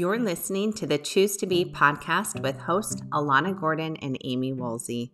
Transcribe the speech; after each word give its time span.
You're 0.00 0.18
listening 0.18 0.72
to 0.72 0.86
the 0.86 0.96
Choose 0.96 1.36
to 1.36 1.46
Be 1.46 1.62
podcast 1.62 2.40
with 2.40 2.56
host 2.56 3.02
Alana 3.10 3.54
Gordon 3.54 3.96
and 3.96 4.16
Amy 4.24 4.54
Woolsey. 4.54 5.12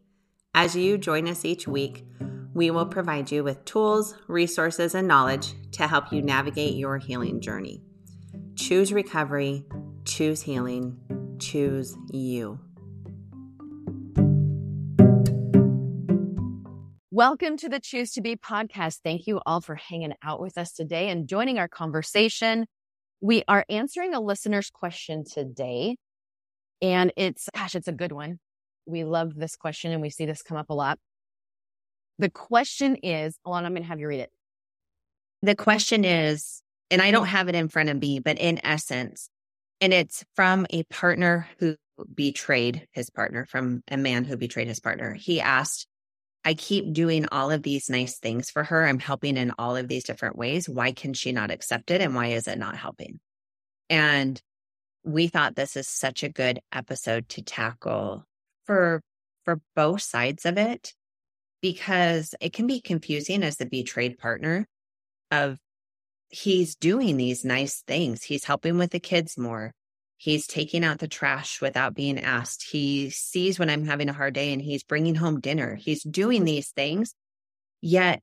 As 0.55 0.77
you 0.77 0.97
join 0.97 1.27
us 1.27 1.45
each 1.45 1.67
week, 1.67 2.07
we 2.55 2.71
will 2.71 2.87
provide 2.87 3.33
you 3.33 3.43
with 3.43 3.65
tools, 3.65 4.15
resources, 4.29 4.95
and 4.95 5.09
knowledge 5.09 5.55
to 5.73 5.89
help 5.89 6.13
you 6.13 6.23
navigate 6.23 6.77
your 6.77 6.99
healing 6.99 7.41
journey. 7.41 7.83
Choose 8.55 8.93
recovery, 8.93 9.65
choose 10.05 10.41
healing, 10.41 10.97
choose 11.41 11.97
you. 12.13 12.61
Welcome 17.11 17.57
to 17.57 17.69
the 17.69 17.81
Choose 17.81 18.13
to 18.13 18.21
Be 18.21 18.37
podcast. 18.37 19.01
Thank 19.03 19.27
you 19.27 19.41
all 19.47 19.61
for 19.61 19.75
hanging 19.75 20.13
out 20.23 20.41
with 20.41 20.57
us 20.57 20.71
today 20.71 21.09
and 21.09 21.27
joining 21.27 21.59
our 21.59 21.67
conversation. 21.67 22.67
We 23.21 23.43
are 23.49 23.65
answering 23.69 24.15
a 24.15 24.21
listener's 24.21 24.71
question 24.71 25.25
today, 25.25 25.97
and 26.83 27.13
it's, 27.17 27.49
gosh, 27.55 27.75
it's 27.75 27.89
a 27.89 27.93
good 27.93 28.13
one. 28.13 28.39
We 28.87 29.05
love 29.05 29.35
this 29.35 29.57
question 29.57 29.93
and 29.93 30.01
we 30.01 30.11
see 30.11 30.27
this 30.27 30.43
come 30.43 30.57
up 30.57 30.71
a 30.71 30.75
lot. 30.75 30.99
The 32.19 32.31
question 32.31 32.97
is, 33.03 33.39
Alana, 33.47 33.65
I'm 33.65 33.73
going 33.73 33.83
to 33.83 33.89
have 33.89 34.01
you 34.01 34.09
read 34.09 34.21
it. 34.21 34.31
The 35.43 35.55
question 35.55 36.05
is, 36.05 36.63
and 36.91 37.03
I 37.03 37.11
don't 37.11 37.27
have 37.27 37.49
it 37.49 37.55
in 37.55 37.69
front 37.69 37.89
of 37.89 38.01
me, 38.01 38.21
but 38.21 38.39
in 38.39 38.65
essence, 38.65 39.29
and 39.81 39.93
it's 39.93 40.25
from 40.35 40.67
a 40.71 40.85
partner 40.85 41.49
who 41.59 41.77
betrayed 42.15 42.87
his 42.93 43.11
partner, 43.11 43.45
from 43.45 43.83
a 43.89 43.97
man 43.97 44.25
who 44.25 44.37
betrayed 44.37 44.69
his 44.69 44.81
partner. 44.81 45.15
He 45.15 45.41
asked, 45.41 45.87
I 46.47 46.55
keep 46.55 46.93
doing 46.93 47.27
all 47.33 47.51
of 47.51 47.65
these 47.65 47.91
nice 47.91 48.21
things 48.21 48.51
for 48.51 48.63
her. 48.63 48.87
I'm 48.87 49.01
helping 49.01 49.37
in 49.37 49.53
all 49.59 49.75
of 49.75 49.89
these 49.89 50.05
different 50.05 50.37
ways. 50.37 50.69
Why 50.69 50.93
can 50.93 51.13
she 51.13 51.33
not 51.33 51.51
accept 51.51 51.91
it? 51.91 52.01
And 52.01 52.15
why 52.15 52.29
is 52.29 52.47
it 52.47 52.57
not 52.57 52.77
helping? 52.77 53.19
And 53.91 54.41
we 55.03 55.27
thought 55.27 55.57
this 55.57 55.77
is 55.77 55.89
such 55.89 56.23
a 56.23 56.29
good 56.29 56.61
episode 56.73 57.29
to 57.31 57.43
tackle 57.43 58.25
for 58.65 59.03
for 59.45 59.61
both 59.75 60.03
sides 60.03 60.47
of 60.47 60.57
it 60.57 60.95
because 61.63 62.33
it 62.41 62.53
can 62.53 62.69
be 62.69 62.81
confusing 62.81 63.43
as 63.43 63.57
the 63.57 63.67
betrayed 63.67 64.17
partner 64.17 64.69
of 65.33 65.59
he's 66.29 66.77
doing 66.77 67.17
these 67.17 67.45
nice 67.45 67.83
things. 67.89 68.23
He's 68.23 68.45
helping 68.45 68.79
with 68.79 68.93
the 68.93 69.01
kids 69.01 69.37
more. 69.37 69.73
He's 70.19 70.47
taking 70.47 70.83
out 70.85 70.99
the 70.99 71.09
trash 71.09 71.61
without 71.61 71.95
being 71.95 72.19
asked. 72.19 72.67
He 72.71 73.11
sees 73.11 73.59
when 73.59 73.69
I'm 73.69 73.85
having 73.85 74.09
a 74.09 74.15
hard 74.15 74.35
day 74.35 74.53
and 74.53 74.63
he's 74.63 74.83
bringing 74.83 75.15
home 75.15 75.41
dinner. 75.41 75.75
He's 75.75 76.03
doing 76.03 76.39
mm-hmm. 76.39 76.47
these 76.47 76.71
things. 76.71 77.15
Yet 77.83 78.23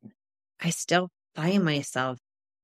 I 0.60 0.72
still 0.72 1.10
find 1.36 1.64
myself 1.64 2.18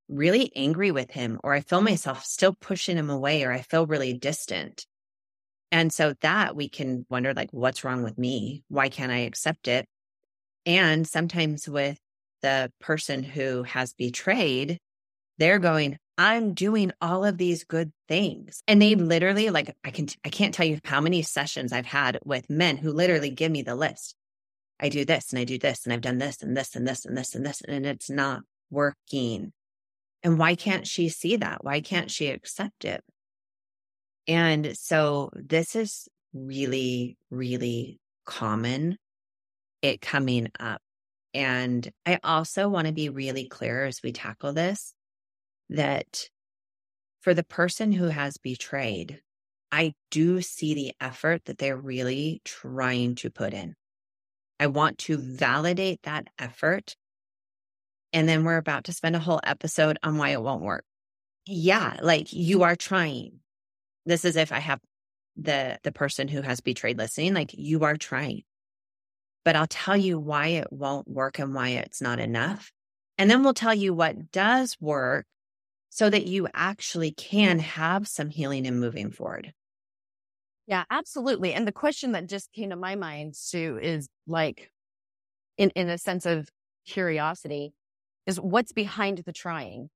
really 0.07 0.51
angry 0.55 0.89
with 0.89 1.11
him, 1.11 1.39
or 1.43 1.53
I 1.53 1.61
feel 1.61 1.81
myself 1.81 2.25
still 2.25 2.55
pushing 2.59 2.97
him 2.97 3.11
away, 3.11 3.43
or 3.43 3.51
I 3.51 3.61
feel 3.61 3.85
really 3.85 4.13
distant. 4.13 4.85
And 5.71 5.93
so 5.93 6.15
that 6.21 6.55
we 6.55 6.67
can 6.67 7.05
wonder, 7.09 7.33
like, 7.35 7.51
what's 7.51 7.83
wrong 7.83 8.01
with 8.01 8.17
me? 8.17 8.63
Why 8.69 8.89
can't 8.89 9.11
I 9.11 9.19
accept 9.19 9.67
it? 9.67 9.85
And 10.65 11.07
sometimes 11.07 11.69
with 11.69 11.99
the 12.41 12.71
person 12.79 13.21
who 13.21 13.63
has 13.63 13.93
betrayed, 13.93 14.79
they're 15.37 15.59
going, 15.59 15.97
I'm 16.19 16.53
doing 16.53 16.91
all 16.99 17.23
of 17.23 17.37
these 17.37 17.63
good 17.63 17.93
things. 18.09 18.61
And 18.67 18.81
they 18.81 18.93
literally 18.95 19.51
like 19.51 19.73
I 19.85 19.91
can 19.91 20.09
I 20.25 20.29
can't 20.29 20.53
tell 20.53 20.65
you 20.65 20.81
how 20.83 20.99
many 20.99 21.21
sessions 21.21 21.71
I've 21.71 21.85
had 21.85 22.19
with 22.25 22.49
men 22.49 22.75
who 22.75 22.91
literally 22.91 23.29
give 23.29 23.49
me 23.49 23.61
the 23.61 23.73
list. 23.73 24.15
I 24.81 24.89
do 24.89 25.05
this 25.05 25.31
and 25.31 25.39
I 25.39 25.45
do 25.45 25.57
this 25.57 25.85
and 25.85 25.93
I've 25.93 26.01
done 26.01 26.17
this 26.17 26.43
and 26.43 26.57
this 26.57 26.75
and 26.75 26.85
this 26.85 27.05
and 27.05 27.15
this 27.17 27.35
and 27.35 27.45
this 27.45 27.61
and 27.61 27.85
it's 27.85 28.09
not 28.09 28.41
working. 28.69 29.53
And 30.21 30.37
why 30.37 30.55
can't 30.55 30.85
she 30.85 31.07
see 31.07 31.37
that? 31.37 31.63
Why 31.63 31.79
can't 31.79 32.11
she 32.11 32.27
accept 32.27 32.83
it? 32.83 33.01
And 34.27 34.77
so 34.77 35.29
this 35.33 35.73
is 35.73 36.09
really 36.33 37.17
really 37.31 37.97
common 38.25 38.97
it 39.81 40.01
coming 40.01 40.49
up. 40.59 40.81
And 41.33 41.89
I 42.05 42.19
also 42.25 42.67
want 42.67 42.87
to 42.87 42.93
be 42.93 43.07
really 43.07 43.47
clear 43.47 43.85
as 43.85 44.01
we 44.03 44.11
tackle 44.11 44.51
this 44.51 44.93
that 45.69 46.29
for 47.21 47.33
the 47.33 47.43
person 47.43 47.91
who 47.91 48.05
has 48.05 48.37
betrayed, 48.37 49.21
I 49.71 49.93
do 50.09 50.41
see 50.41 50.73
the 50.73 50.93
effort 50.99 51.45
that 51.45 51.57
they're 51.57 51.77
really 51.77 52.41
trying 52.43 53.15
to 53.15 53.29
put 53.29 53.53
in. 53.53 53.75
I 54.59 54.67
want 54.67 54.97
to 54.99 55.17
validate 55.17 56.03
that 56.03 56.27
effort. 56.37 56.95
And 58.11 58.27
then 58.27 58.43
we're 58.43 58.57
about 58.57 58.85
to 58.85 58.93
spend 58.93 59.15
a 59.15 59.19
whole 59.19 59.39
episode 59.43 59.99
on 60.01 60.17
why 60.17 60.29
it 60.29 60.41
won't 60.41 60.63
work. 60.63 60.85
Yeah, 61.45 61.97
like 62.01 62.33
you 62.33 62.63
are 62.63 62.75
trying. 62.75 63.39
This 64.05 64.25
is 64.25 64.35
if 64.35 64.51
I 64.51 64.59
have 64.59 64.79
the 65.35 65.77
the 65.83 65.91
person 65.91 66.27
who 66.27 66.41
has 66.41 66.59
betrayed 66.59 66.97
listening, 66.97 67.33
like 67.33 67.51
you 67.53 67.83
are 67.83 67.95
trying. 67.95 68.43
But 69.45 69.55
I'll 69.55 69.67
tell 69.67 69.95
you 69.95 70.19
why 70.19 70.47
it 70.47 70.71
won't 70.71 71.07
work 71.07 71.39
and 71.39 71.53
why 71.53 71.69
it's 71.69 72.01
not 72.01 72.19
enough. 72.19 72.71
And 73.17 73.29
then 73.29 73.43
we'll 73.43 73.53
tell 73.53 73.73
you 73.73 73.93
what 73.93 74.31
does 74.31 74.77
work 74.79 75.25
so 75.89 76.09
that 76.09 76.27
you 76.27 76.47
actually 76.53 77.11
mm-hmm. 77.11 77.37
can 77.37 77.59
have 77.59 78.07
some 78.07 78.29
healing 78.29 78.65
and 78.67 78.79
moving 78.79 79.11
forward. 79.11 79.53
Yeah, 80.67 80.83
absolutely. 80.91 81.53
And 81.53 81.67
the 81.67 81.71
question 81.71 82.11
that 82.11 82.27
just 82.27 82.51
came 82.53 82.69
to 82.69 82.75
my 82.75 82.95
mind, 82.95 83.35
Sue, 83.35 83.79
is 83.81 84.07
like, 84.27 84.71
in, 85.57 85.71
in 85.71 85.89
a 85.89 85.97
sense 85.97 86.27
of 86.27 86.47
curiosity, 86.85 87.73
is 88.27 88.39
what's 88.39 88.71
behind 88.71 89.17
the 89.19 89.33
trying? 89.33 89.89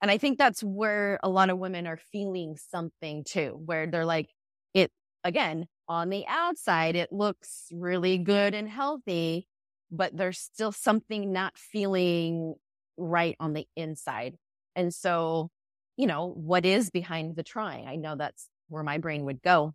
And 0.00 0.10
I 0.10 0.18
think 0.18 0.38
that's 0.38 0.62
where 0.62 1.18
a 1.22 1.28
lot 1.28 1.50
of 1.50 1.58
women 1.58 1.86
are 1.86 1.98
feeling 2.12 2.56
something 2.56 3.24
too, 3.24 3.60
where 3.64 3.86
they're 3.86 4.04
like, 4.04 4.30
it 4.72 4.90
again, 5.24 5.66
on 5.88 6.10
the 6.10 6.24
outside, 6.28 6.96
it 6.96 7.12
looks 7.12 7.66
really 7.72 8.18
good 8.18 8.54
and 8.54 8.68
healthy, 8.68 9.48
but 9.90 10.16
there's 10.16 10.38
still 10.38 10.72
something 10.72 11.32
not 11.32 11.58
feeling 11.58 12.54
right 12.96 13.36
on 13.40 13.52
the 13.52 13.66
inside. 13.76 14.36
And 14.76 14.92
so, 14.94 15.50
you 15.96 16.06
know, 16.06 16.28
what 16.28 16.64
is 16.66 16.90
behind 16.90 17.36
the 17.36 17.42
trying? 17.42 17.86
I 17.86 17.96
know 17.96 18.16
that's 18.16 18.48
where 18.68 18.82
my 18.82 18.98
brain 18.98 19.24
would 19.24 19.42
go. 19.42 19.74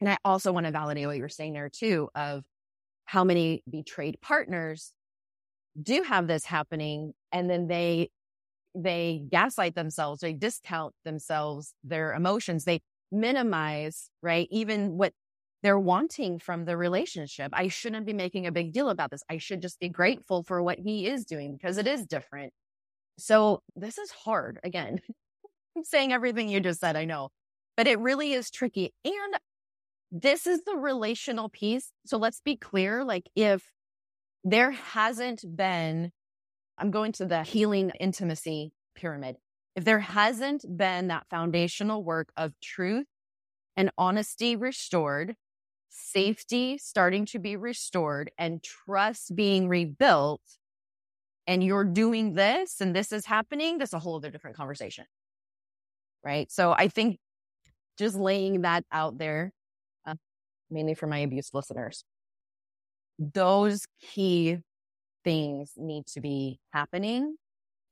And 0.00 0.10
I 0.10 0.18
also 0.24 0.52
want 0.52 0.66
to 0.66 0.72
validate 0.72 1.06
what 1.06 1.16
you're 1.16 1.28
saying 1.28 1.52
there 1.54 1.68
too 1.68 2.08
of 2.14 2.44
how 3.04 3.24
many 3.24 3.62
betrayed 3.70 4.18
partners 4.20 4.92
do 5.80 6.02
have 6.02 6.26
this 6.26 6.44
happening 6.44 7.12
and 7.32 7.48
then 7.48 7.66
they 7.66 8.10
they 8.74 9.22
gaslight 9.30 9.74
themselves, 9.74 10.20
they 10.20 10.32
discount 10.32 10.94
themselves, 11.04 11.74
their 11.84 12.14
emotions, 12.14 12.64
they 12.64 12.80
minimize, 13.10 14.08
right? 14.22 14.48
Even 14.50 14.96
what 14.96 15.12
they're 15.62 15.78
wanting 15.78 16.38
from 16.38 16.64
the 16.64 16.76
relationship. 16.76 17.52
I 17.54 17.68
shouldn't 17.68 18.06
be 18.06 18.12
making 18.14 18.46
a 18.46 18.52
big 18.52 18.72
deal 18.72 18.88
about 18.90 19.10
this. 19.10 19.22
I 19.30 19.38
should 19.38 19.62
just 19.62 19.78
be 19.78 19.88
grateful 19.88 20.42
for 20.42 20.62
what 20.62 20.78
he 20.78 21.06
is 21.06 21.24
doing 21.24 21.56
because 21.56 21.78
it 21.78 21.86
is 21.86 22.06
different. 22.06 22.52
So 23.18 23.62
this 23.76 23.98
is 23.98 24.10
hard. 24.10 24.58
Again, 24.64 25.00
I'm 25.76 25.84
saying 25.84 26.12
everything 26.12 26.48
you 26.48 26.60
just 26.60 26.80
said, 26.80 26.96
I 26.96 27.04
know, 27.04 27.30
but 27.76 27.86
it 27.86 27.98
really 27.98 28.32
is 28.32 28.50
tricky. 28.50 28.92
And 29.04 29.38
this 30.10 30.46
is 30.46 30.62
the 30.64 30.76
relational 30.76 31.48
piece. 31.48 31.90
So 32.04 32.18
let's 32.18 32.40
be 32.40 32.56
clear. 32.56 33.04
Like 33.04 33.28
if 33.34 33.70
there 34.44 34.72
hasn't 34.72 35.44
been, 35.56 36.12
I'm 36.76 36.90
going 36.90 37.12
to 37.12 37.24
the 37.24 37.42
healing 37.42 37.90
intimacy 37.98 38.72
pyramid. 38.94 39.36
If 39.74 39.84
there 39.84 40.00
hasn't 40.00 40.64
been 40.76 41.08
that 41.08 41.26
foundational 41.30 42.04
work 42.04 42.30
of 42.36 42.52
truth 42.60 43.06
and 43.76 43.90
honesty 43.96 44.54
restored, 44.54 45.34
safety 45.88 46.76
starting 46.78 47.24
to 47.26 47.38
be 47.38 47.56
restored 47.56 48.30
and 48.36 48.62
trust 48.62 49.34
being 49.34 49.68
rebuilt, 49.68 50.42
and 51.46 51.62
you're 51.62 51.84
doing 51.84 52.34
this 52.34 52.80
and 52.80 52.94
this 52.94 53.12
is 53.12 53.26
happening, 53.26 53.78
that's 53.78 53.92
a 53.92 53.98
whole 53.98 54.16
other 54.16 54.30
different 54.30 54.56
conversation. 54.56 55.04
Right. 56.24 56.50
So 56.52 56.72
I 56.72 56.88
think 56.88 57.18
just 57.98 58.16
laying 58.16 58.62
that 58.62 58.84
out 58.92 59.18
there, 59.18 59.52
uh, 60.06 60.14
mainly 60.70 60.94
for 60.94 61.06
my 61.06 61.18
abuse 61.18 61.50
listeners, 61.52 62.04
those 63.18 63.86
key 64.00 64.58
things 65.24 65.72
need 65.76 66.06
to 66.06 66.20
be 66.20 66.58
happening 66.72 67.36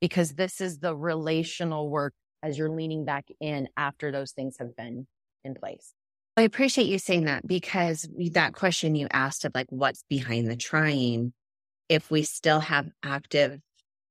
because 0.01 0.35
this 0.35 0.61
is 0.61 0.79
the 0.79 0.97
relational 0.97 1.91
work 1.91 2.15
as 2.43 2.57
you're 2.57 2.71
leaning 2.71 3.05
back 3.05 3.27
in 3.41 3.69
after 3.77 4.11
those 4.11 4.33
things 4.33 4.57
have 4.59 4.75
been 4.77 5.07
in 5.45 5.55
place. 5.55 5.93
I 6.37 6.43
appreciate 6.43 6.87
you 6.87 6.99
saying 6.99 7.25
that 7.25 7.47
because 7.47 8.09
that 8.33 8.55
question 8.55 8.95
you 8.95 9.09
asked 9.13 9.45
of 9.45 9.53
like 9.55 9.67
what's 9.69 10.05
behind 10.09 10.49
the 10.51 10.57
trying 10.57 11.33
if 11.91 12.09
we 12.11 12.23
still 12.23 12.61
have 12.61 12.89
active 13.03 13.59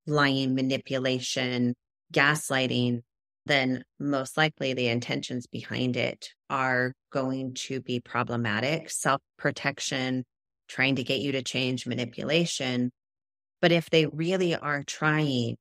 lying, 0.06 0.54
manipulation, 0.54 1.74
gaslighting, 2.14 3.00
then 3.46 3.84
most 4.00 4.36
likely 4.36 4.74
the 4.74 4.90
intentions 4.90 5.48
behind 5.48 5.96
it 5.96 6.30
are 6.50 6.94
going 7.12 7.54
to 7.54 7.80
be 7.80 8.02
problematic. 8.02 8.90
Self 8.90 9.22
protection, 9.38 10.26
trying 10.68 10.98
to 10.98 11.04
get 11.04 11.22
you 11.22 11.32
to 11.32 11.42
change, 11.42 11.88
manipulation. 11.88 12.92
But 13.62 13.72
if 13.72 13.90
they 13.90 14.06
really 14.08 14.56
are 14.56 14.84
trying, 14.84 15.56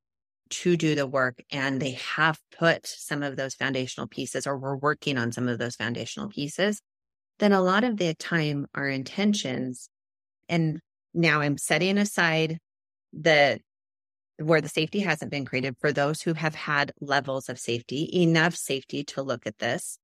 to 0.51 0.79
do 0.79 0.95
the 0.95 1.07
work 1.07 1.43
and 1.51 1.79
they 1.79 1.93
have 2.15 2.39
put 2.59 2.87
some 2.87 3.23
of 3.23 3.37
those 3.37 3.55
foundational 3.55 4.07
pieces 4.07 4.47
or 4.47 4.57
we're 4.57 4.77
working 4.77 5.19
on 5.19 5.31
some 5.31 5.47
of 5.47 5.59
those 5.59 5.77
foundational 5.77 6.31
pieces, 6.31 6.81
then 7.39 7.53
a 7.53 7.61
lot 7.61 7.85
of 7.85 7.99
the 7.99 8.15
time 8.15 8.67
our 8.75 8.89
intentions 8.89 9.91
and 10.49 10.81
now 11.15 11.41
I'm 11.41 11.59
setting 11.59 11.99
aside 11.99 12.59
the 13.13 13.61
where 14.39 14.61
the 14.61 14.69
safety 14.69 15.01
hasn't 15.01 15.33
been 15.33 15.45
created 15.45 15.77
for 15.81 15.93
those 15.93 16.23
who 16.23 16.35
have 16.35 16.55
had 16.55 16.93
levels 17.01 17.49
of 17.49 17.59
safety, 17.59 18.09
enough 18.13 18.55
safety 18.55 19.03
to 19.03 19.23
look 19.23 19.47
at 19.47 19.59
this. 19.59 19.99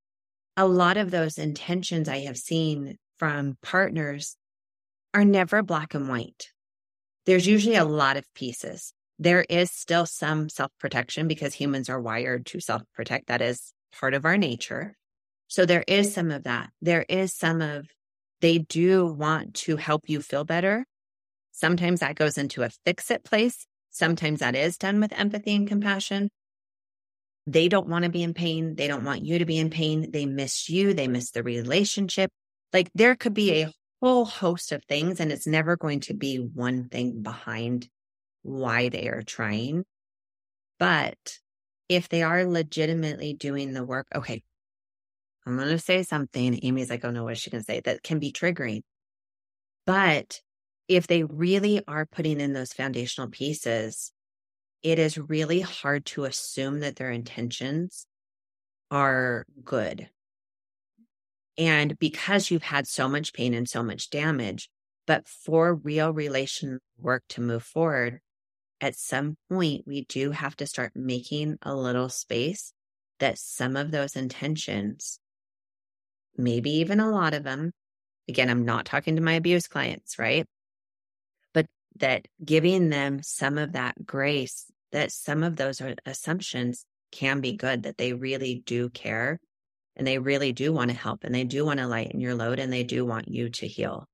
A 0.57 0.67
lot 0.67 0.97
of 0.97 1.13
those 1.13 1.39
intentions 1.39 2.09
I 2.09 2.21
have 2.21 2.37
seen 2.37 2.97
from 3.17 3.57
partners 3.63 4.37
are 5.13 5.25
never 5.25 5.63
black 5.63 5.95
and 5.95 6.09
white. 6.09 6.51
There's 7.27 7.47
usually 7.47 7.77
a 7.77 7.85
lot 7.85 8.17
of 8.17 8.25
pieces. 8.35 8.93
There 9.19 9.47
is 9.49 9.71
still 9.71 10.07
some 10.07 10.49
self 10.49 10.73
protection 10.81 11.29
because 11.29 11.55
humans 11.55 11.89
are 11.89 12.01
wired 12.01 12.47
to 12.47 12.61
self 12.61 12.83
protect. 12.95 13.29
That 13.29 13.41
is 13.41 13.73
part 13.99 14.15
of 14.15 14.25
our 14.25 14.37
nature. 14.37 14.97
So 15.47 15.65
there 15.65 15.85
is 15.87 16.13
some 16.13 16.33
of 16.33 16.45
that. 16.45 16.71
There 16.83 17.07
is 17.09 17.33
some 17.33 17.63
of 17.63 17.87
they 18.41 18.59
do 18.59 19.07
want 19.07 19.55
to 19.55 19.77
help 19.77 20.09
you 20.09 20.21
feel 20.21 20.45
better. 20.45 20.85
Sometimes 21.57 22.01
that 22.01 22.17
goes 22.17 22.37
into 22.37 22.65
a 22.65 22.69
fix 22.85 23.13
it 23.13 23.23
place. 23.23 23.65
Sometimes 23.91 24.41
that 24.41 24.57
is 24.57 24.77
done 24.77 25.01
with 25.01 25.13
empathy 25.13 25.55
and 25.55 25.69
compassion. 25.69 26.29
They 27.47 27.69
don't 27.69 27.89
want 27.89 28.05
to 28.05 28.11
be 28.11 28.25
in 28.25 28.35
pain. 28.35 28.75
They 28.75 28.89
don't 28.89 29.05
want 29.05 29.25
you 29.25 29.39
to 29.39 29.45
be 29.45 29.59
in 29.59 29.71
pain. 29.71 30.11
They 30.11 30.27
miss 30.27 30.69
you. 30.69 30.95
They 30.95 31.07
miss 31.07 31.31
the 31.31 31.45
relationship. 31.45 32.33
Like 32.73 32.91
there 32.97 33.15
could 33.15 33.35
be 33.35 33.63
a 33.63 33.73
whole 34.03 34.25
host 34.25 34.73
of 34.73 34.85
things, 34.85 35.21
and 35.21 35.31
it's 35.31 35.47
never 35.47 35.77
going 35.77 36.01
to 36.01 36.15
be 36.15 36.39
one 36.39 36.89
thing 36.89 37.23
behind 37.23 37.89
why 38.43 38.89
they 38.89 39.07
are 39.07 39.23
trying. 39.23 39.85
But 40.81 41.39
if 41.89 42.09
they 42.09 42.25
are 42.25 42.45
legitimately 42.45 43.35
doing 43.35 43.75
the 43.75 43.85
work, 43.85 44.09
okay, 44.13 44.43
I'm 45.47 45.57
going 45.57 45.69
to 45.69 45.79
say 45.79 46.03
something. 46.03 46.59
Amy's 46.65 46.91
like, 46.91 47.05
oh 47.05 47.11
no, 47.13 47.23
what 47.23 47.35
is 47.35 47.39
she 47.39 47.51
going 47.51 47.63
to 47.63 47.65
say? 47.65 47.79
That 47.79 48.03
can 48.03 48.19
be 48.19 48.33
triggering. 48.33 48.81
But 49.87 50.41
if 50.89 51.07
they 51.07 51.25
really 51.25 51.83
are 51.87 52.07
putting 52.07 52.41
in 52.41 52.53
those 52.53 52.73
foundational 52.73 53.31
pieces, 53.31 54.13
it 54.83 54.99
is 54.99 55.19
really 55.19 55.61
hard 55.61 56.05
to 56.05 56.25
assume 56.25 56.81
that 56.81 56.97
their 56.97 57.11
intentions 57.11 58.07
are 58.91 59.47
good. 59.65 60.09
And 61.57 61.99
because 61.99 62.51
you've 62.51 62.63
had 62.63 62.87
so 62.87 63.09
much 63.09 63.33
pain 63.33 63.55
and 63.55 63.69
so 63.69 63.83
much 63.83 64.11
damage, 64.11 64.69
but 65.07 65.29
for 65.29 65.75
real 65.75 66.13
relation 66.13 66.81
work 66.99 67.23
to 67.31 67.41
move 67.41 67.63
forward, 67.63 68.21
at 68.81 68.97
some 68.97 69.37
point, 69.49 69.85
we 69.87 70.05
do 70.05 70.33
have 70.33 70.57
to 70.57 70.67
start 70.67 70.93
making 70.95 71.59
a 71.63 71.75
little 71.75 72.09
space 72.09 72.73
that 73.21 73.39
some 73.39 73.77
of 73.77 73.91
those 73.91 74.17
intentions 74.17 75.21
maybe 76.37 76.71
even 76.71 77.01
a 77.01 77.11
lot 77.11 77.35
of 77.35 77.45
them. 77.45 77.73
Again, 78.29 78.51
I'm 78.51 78.65
not 78.65 78.87
talking 78.87 79.17
to 79.17 79.23
my 79.23 79.35
abuse 79.35 79.69
clients, 79.69 80.19
right? 80.19 80.47
That 82.01 82.27
giving 82.45 82.89
them 82.89 83.23
some 83.23 83.57
of 83.57 83.73
that 83.73 84.05
grace, 84.05 84.67
that 84.93 85.13
some 85.13 85.43
of 85.43 85.57
those 85.57 85.81
assumptions 86.05 86.87
can 87.13 87.41
be 87.41 87.53
good, 87.53 87.85
that 87.85 87.99
they 87.99 88.13
really 88.13 88.63
do 88.67 88.89
care 88.91 89.39
and 89.97 90.07
they 90.07 90.19
really 90.19 90.53
do 90.53 90.73
want 90.73 90.91
to 90.91 90.97
help 90.97 91.25
and 91.25 91.35
they 91.35 91.45
do 91.45 91.65
want 91.65 91.79
to 91.79 91.87
lighten 91.87 92.21
your 92.21 92.35
load 92.35 92.59
and 92.59 92.73
they 92.73 92.83
do 92.83 93.05
want 93.05 93.29
you 93.29 93.49
to 93.51 93.67
heal. 93.67 94.09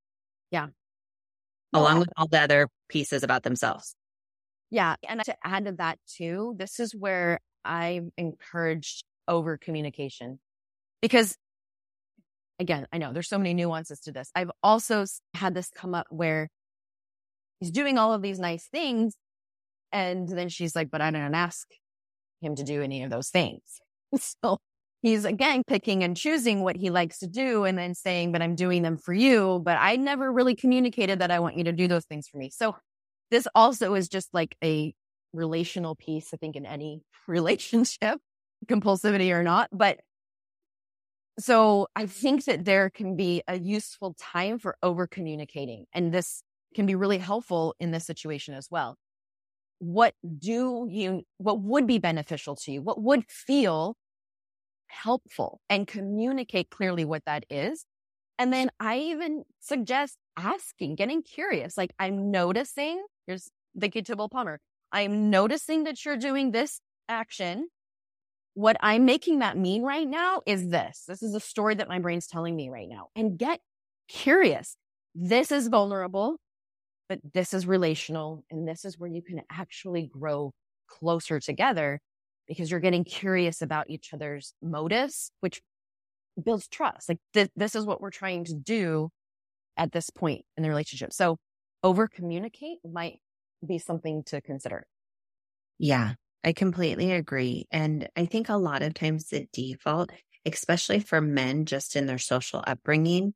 Yeah. 0.51 0.67
Along 1.73 1.99
with 1.99 2.09
all 2.17 2.27
the 2.27 2.41
other 2.41 2.67
pieces 2.89 3.23
about 3.23 3.43
themselves. 3.43 3.95
Yeah. 4.69 4.95
And 5.07 5.23
to 5.23 5.35
add 5.43 5.65
to 5.65 5.71
that 5.73 5.99
too, 6.05 6.55
this 6.57 6.79
is 6.79 6.93
where 6.93 7.39
I 7.65 8.01
encouraged 8.17 9.03
over 9.27 9.57
communication 9.57 10.39
because 11.01 11.35
again, 12.59 12.85
I 12.93 12.99
know 12.99 13.11
there's 13.11 13.27
so 13.27 13.37
many 13.37 13.53
nuances 13.53 13.99
to 14.01 14.11
this. 14.11 14.29
I've 14.35 14.51
also 14.61 15.05
had 15.33 15.55
this 15.55 15.71
come 15.75 15.95
up 15.95 16.07
where 16.09 16.49
he's 17.61 17.71
doing 17.71 17.97
all 17.97 18.13
of 18.13 18.21
these 18.21 18.39
nice 18.39 18.67
things. 18.67 19.15
And 19.93 20.27
then 20.27 20.49
she's 20.49 20.75
like, 20.75 20.89
but 20.91 20.99
I 20.99 21.11
didn't 21.11 21.35
ask 21.35 21.67
him 22.41 22.55
to 22.55 22.63
do 22.63 22.81
any 22.81 23.03
of 23.03 23.09
those 23.09 23.29
things. 23.29 23.61
so 24.15 24.57
he's 25.01 25.23
again 25.23 25.63
picking 25.65 26.03
and 26.03 26.17
choosing 26.17 26.63
what 26.63 26.75
he 26.75 26.89
likes 26.89 27.19
to 27.19 27.27
do 27.27 27.63
and 27.63 27.77
then 27.77 27.93
saying, 27.93 28.31
but 28.33 28.41
I'm 28.41 28.55
doing 28.55 28.81
them 28.81 28.97
for 28.97 29.13
you. 29.13 29.61
But 29.63 29.77
I 29.79 29.95
never 29.95 30.31
really 30.31 30.55
communicated 30.55 31.19
that 31.19 31.31
I 31.31 31.39
want 31.39 31.57
you 31.57 31.63
to 31.65 31.71
do 31.71 31.87
those 31.87 32.05
things 32.05 32.27
for 32.27 32.37
me. 32.37 32.49
So 32.49 32.75
this 33.29 33.47
also 33.55 33.93
is 33.93 34.09
just 34.09 34.33
like 34.33 34.57
a 34.63 34.93
relational 35.31 35.95
piece, 35.95 36.33
I 36.33 36.37
think, 36.37 36.55
in 36.55 36.65
any 36.65 37.03
relationship, 37.27 38.19
compulsivity 38.65 39.31
or 39.31 39.43
not. 39.43 39.69
But 39.71 39.99
so 41.39 41.87
I 41.95 42.07
think 42.07 42.45
that 42.45 42.65
there 42.65 42.89
can 42.89 43.15
be 43.15 43.41
a 43.47 43.57
useful 43.57 44.15
time 44.19 44.59
for 44.59 44.77
over 44.83 45.07
communicating. 45.07 45.85
And 45.93 46.11
this 46.13 46.43
can 46.73 46.85
be 46.85 46.95
really 46.95 47.17
helpful 47.17 47.75
in 47.79 47.91
this 47.91 48.05
situation 48.05 48.53
as 48.53 48.67
well. 48.69 48.97
What 49.79 50.13
do 50.37 50.87
you, 50.89 51.23
what 51.37 51.59
would 51.61 51.87
be 51.87 51.97
beneficial 51.97 52.55
to 52.57 52.71
you? 52.71 52.81
What 52.81 53.01
would 53.01 53.25
feel 53.27 53.95
helpful 54.87 55.61
and 55.69 55.87
communicate 55.87 56.69
clearly 56.69 57.05
what 57.05 57.25
that 57.25 57.45
is. 57.49 57.85
And 58.37 58.51
then 58.51 58.69
I 58.79 58.97
even 58.99 59.43
suggest 59.59 60.17
asking, 60.37 60.95
getting 60.95 61.23
curious. 61.23 61.77
Like 61.77 61.91
I'm 61.97 62.31
noticing, 62.31 63.03
here's 63.27 63.49
the 63.73 63.89
Tidwell 63.89 64.29
Palmer. 64.29 64.59
I'm 64.91 65.29
noticing 65.29 65.85
that 65.85 66.03
you're 66.03 66.17
doing 66.17 66.51
this 66.51 66.81
action 67.07 67.69
what 68.53 68.75
I'm 68.81 69.05
making 69.05 69.39
that 69.39 69.57
mean 69.57 69.83
right 69.83 70.07
now 70.07 70.41
is 70.45 70.69
this. 70.69 71.05
This 71.07 71.23
is 71.23 71.33
a 71.33 71.39
story 71.39 71.75
that 71.75 71.87
my 71.87 71.99
brain's 71.99 72.27
telling 72.27 72.55
me 72.55 72.69
right 72.69 72.87
now. 72.89 73.07
And 73.15 73.37
get 73.37 73.61
curious. 74.09 74.75
This 75.15 75.51
is 75.51 75.67
vulnerable, 75.67 76.37
but 77.11 77.19
this 77.33 77.53
is 77.53 77.67
relational. 77.67 78.45
And 78.49 78.65
this 78.65 78.85
is 78.85 78.97
where 78.97 79.09
you 79.09 79.21
can 79.21 79.41
actually 79.51 80.09
grow 80.17 80.53
closer 80.87 81.41
together 81.41 81.99
because 82.47 82.71
you're 82.71 82.79
getting 82.79 83.03
curious 83.03 83.61
about 83.61 83.89
each 83.89 84.13
other's 84.13 84.53
motives, 84.61 85.29
which 85.41 85.61
builds 86.41 86.69
trust. 86.69 87.09
Like 87.09 87.19
th- 87.33 87.49
this 87.53 87.75
is 87.75 87.85
what 87.85 87.99
we're 87.99 88.11
trying 88.11 88.45
to 88.45 88.53
do 88.53 89.09
at 89.75 89.91
this 89.91 90.09
point 90.09 90.45
in 90.55 90.63
the 90.63 90.69
relationship. 90.69 91.11
So 91.11 91.35
over 91.83 92.07
communicate 92.07 92.77
might 92.89 93.19
be 93.67 93.77
something 93.77 94.23
to 94.27 94.39
consider. 94.39 94.87
Yeah. 95.79 96.13
I 96.45 96.53
completely 96.53 97.11
agree. 97.11 97.65
And 97.71 98.07
I 98.15 98.25
think 98.25 98.47
a 98.47 98.55
lot 98.55 98.83
of 98.83 98.93
times 98.93 99.27
the 99.27 99.47
default, 99.51 100.11
especially 100.45 101.01
for 101.01 101.19
men 101.19 101.65
just 101.65 101.97
in 101.97 102.05
their 102.05 102.17
social 102.17 102.63
upbringing, 102.65 103.33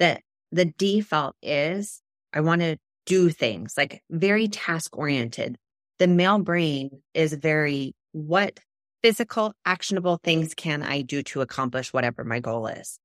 that 0.00 0.22
the 0.50 0.64
default 0.64 1.36
is 1.40 2.02
I 2.32 2.40
want 2.40 2.62
to 2.62 2.78
do 3.06 3.30
things 3.30 3.74
like 3.76 4.02
very 4.10 4.48
task 4.48 4.96
oriented. 4.96 5.56
The 5.98 6.06
male 6.06 6.38
brain 6.38 7.02
is 7.14 7.32
very 7.32 7.94
what 8.12 8.60
physical, 9.02 9.52
actionable 9.64 10.20
things 10.22 10.54
can 10.54 10.82
I 10.82 11.02
do 11.02 11.22
to 11.24 11.40
accomplish 11.40 11.92
whatever 11.92 12.24
my 12.24 12.40
goal 12.40 12.66
is? 12.66 12.98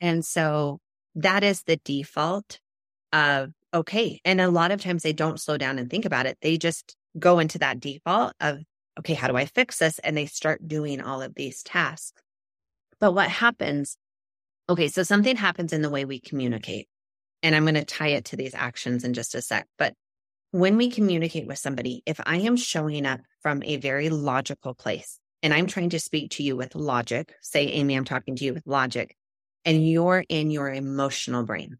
And 0.00 0.24
so 0.24 0.78
that 1.14 1.44
is 1.44 1.62
the 1.62 1.76
default 1.84 2.58
of 3.12 3.52
okay. 3.72 4.20
And 4.24 4.40
a 4.40 4.50
lot 4.50 4.70
of 4.70 4.80
times 4.80 5.02
they 5.02 5.12
don't 5.12 5.40
slow 5.40 5.56
down 5.56 5.78
and 5.78 5.88
think 5.90 6.04
about 6.04 6.26
it. 6.26 6.38
They 6.40 6.58
just 6.58 6.96
go 7.18 7.38
into 7.38 7.58
that 7.58 7.80
default 7.80 8.34
of 8.40 8.58
okay, 8.98 9.14
how 9.14 9.28
do 9.28 9.36
I 9.36 9.46
fix 9.46 9.78
this? 9.78 9.98
And 10.00 10.16
they 10.16 10.26
start 10.26 10.66
doing 10.66 11.00
all 11.00 11.22
of 11.22 11.34
these 11.34 11.62
tasks. 11.62 12.20
But 12.98 13.12
what 13.12 13.28
happens? 13.28 13.96
Okay, 14.68 14.88
so 14.88 15.02
something 15.02 15.36
happens 15.36 15.72
in 15.72 15.82
the 15.82 15.90
way 15.90 16.04
we 16.04 16.20
communicate. 16.20 16.86
And 17.42 17.54
I'm 17.54 17.64
going 17.64 17.74
to 17.74 17.84
tie 17.84 18.08
it 18.08 18.26
to 18.26 18.36
these 18.36 18.54
actions 18.54 19.04
in 19.04 19.14
just 19.14 19.34
a 19.34 19.42
sec. 19.42 19.66
But 19.78 19.94
when 20.50 20.76
we 20.76 20.90
communicate 20.90 21.46
with 21.46 21.58
somebody, 21.58 22.02
if 22.06 22.20
I 22.24 22.38
am 22.38 22.56
showing 22.56 23.06
up 23.06 23.20
from 23.40 23.62
a 23.62 23.76
very 23.76 24.10
logical 24.10 24.74
place 24.74 25.18
and 25.42 25.54
I'm 25.54 25.66
trying 25.66 25.90
to 25.90 26.00
speak 26.00 26.32
to 26.32 26.42
you 26.42 26.56
with 26.56 26.74
logic, 26.74 27.34
say, 27.40 27.66
Amy, 27.68 27.94
I'm 27.94 28.04
talking 28.04 28.36
to 28.36 28.44
you 28.44 28.52
with 28.52 28.66
logic, 28.66 29.16
and 29.64 29.88
you're 29.88 30.24
in 30.28 30.50
your 30.50 30.70
emotional 30.70 31.44
brain, 31.44 31.78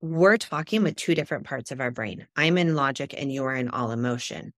we're 0.00 0.36
talking 0.36 0.82
with 0.82 0.96
two 0.96 1.14
different 1.14 1.44
parts 1.44 1.70
of 1.70 1.80
our 1.80 1.90
brain. 1.90 2.26
I'm 2.36 2.58
in 2.58 2.74
logic 2.74 3.14
and 3.16 3.32
you're 3.32 3.54
in 3.54 3.68
all 3.68 3.90
emotion. 3.90 4.52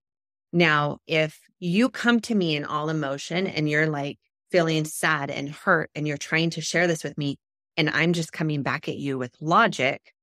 Now, 0.51 0.97
if 1.07 1.39
you 1.59 1.89
come 1.89 2.19
to 2.21 2.35
me 2.35 2.55
in 2.55 2.65
all 2.65 2.89
emotion 2.89 3.47
and 3.47 3.69
you're 3.69 3.87
like 3.87 4.19
feeling 4.51 4.85
sad 4.85 5.29
and 5.29 5.49
hurt 5.49 5.89
and 5.95 6.07
you're 6.07 6.17
trying 6.17 6.51
to 6.51 6.61
share 6.61 6.87
this 6.87 7.03
with 7.03 7.17
me, 7.17 7.37
and 7.79 7.89
I'm 7.89 8.11
just 8.11 8.33
coming 8.33 8.61
back 8.61 8.89
at 8.89 8.97
you 8.97 9.17
with 9.17 9.33
logic, 9.39 10.13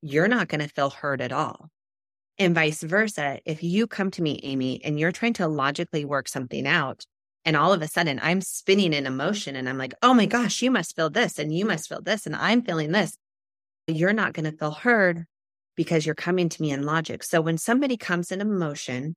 you're 0.00 0.28
not 0.28 0.46
going 0.46 0.60
to 0.60 0.68
feel 0.68 0.90
hurt 0.90 1.20
at 1.20 1.32
all. 1.32 1.68
And 2.38 2.54
vice 2.54 2.84
versa. 2.84 3.40
If 3.44 3.64
you 3.64 3.88
come 3.88 4.12
to 4.12 4.22
me, 4.22 4.38
Amy, 4.44 4.80
and 4.84 4.98
you're 4.98 5.10
trying 5.10 5.32
to 5.34 5.48
logically 5.48 6.04
work 6.04 6.28
something 6.28 6.68
out, 6.68 7.04
and 7.44 7.56
all 7.56 7.72
of 7.72 7.82
a 7.82 7.88
sudden 7.88 8.20
I'm 8.22 8.40
spinning 8.40 8.92
in 8.92 9.06
emotion 9.06 9.56
and 9.56 9.68
I'm 9.68 9.76
like, 9.76 9.94
oh 10.02 10.14
my 10.14 10.26
gosh, 10.26 10.62
you 10.62 10.70
must 10.70 10.94
feel 10.94 11.10
this 11.10 11.36
and 11.40 11.52
you 11.52 11.64
must 11.64 11.88
feel 11.88 12.00
this 12.00 12.26
and 12.26 12.36
I'm 12.36 12.62
feeling 12.62 12.92
this. 12.92 13.18
You're 13.88 14.12
not 14.12 14.32
going 14.32 14.48
to 14.48 14.56
feel 14.56 14.70
heard 14.70 15.24
because 15.74 16.06
you're 16.06 16.14
coming 16.14 16.48
to 16.48 16.62
me 16.62 16.70
in 16.70 16.84
logic. 16.84 17.24
So 17.24 17.40
when 17.40 17.58
somebody 17.58 17.96
comes 17.96 18.30
in 18.30 18.40
emotion 18.40 19.16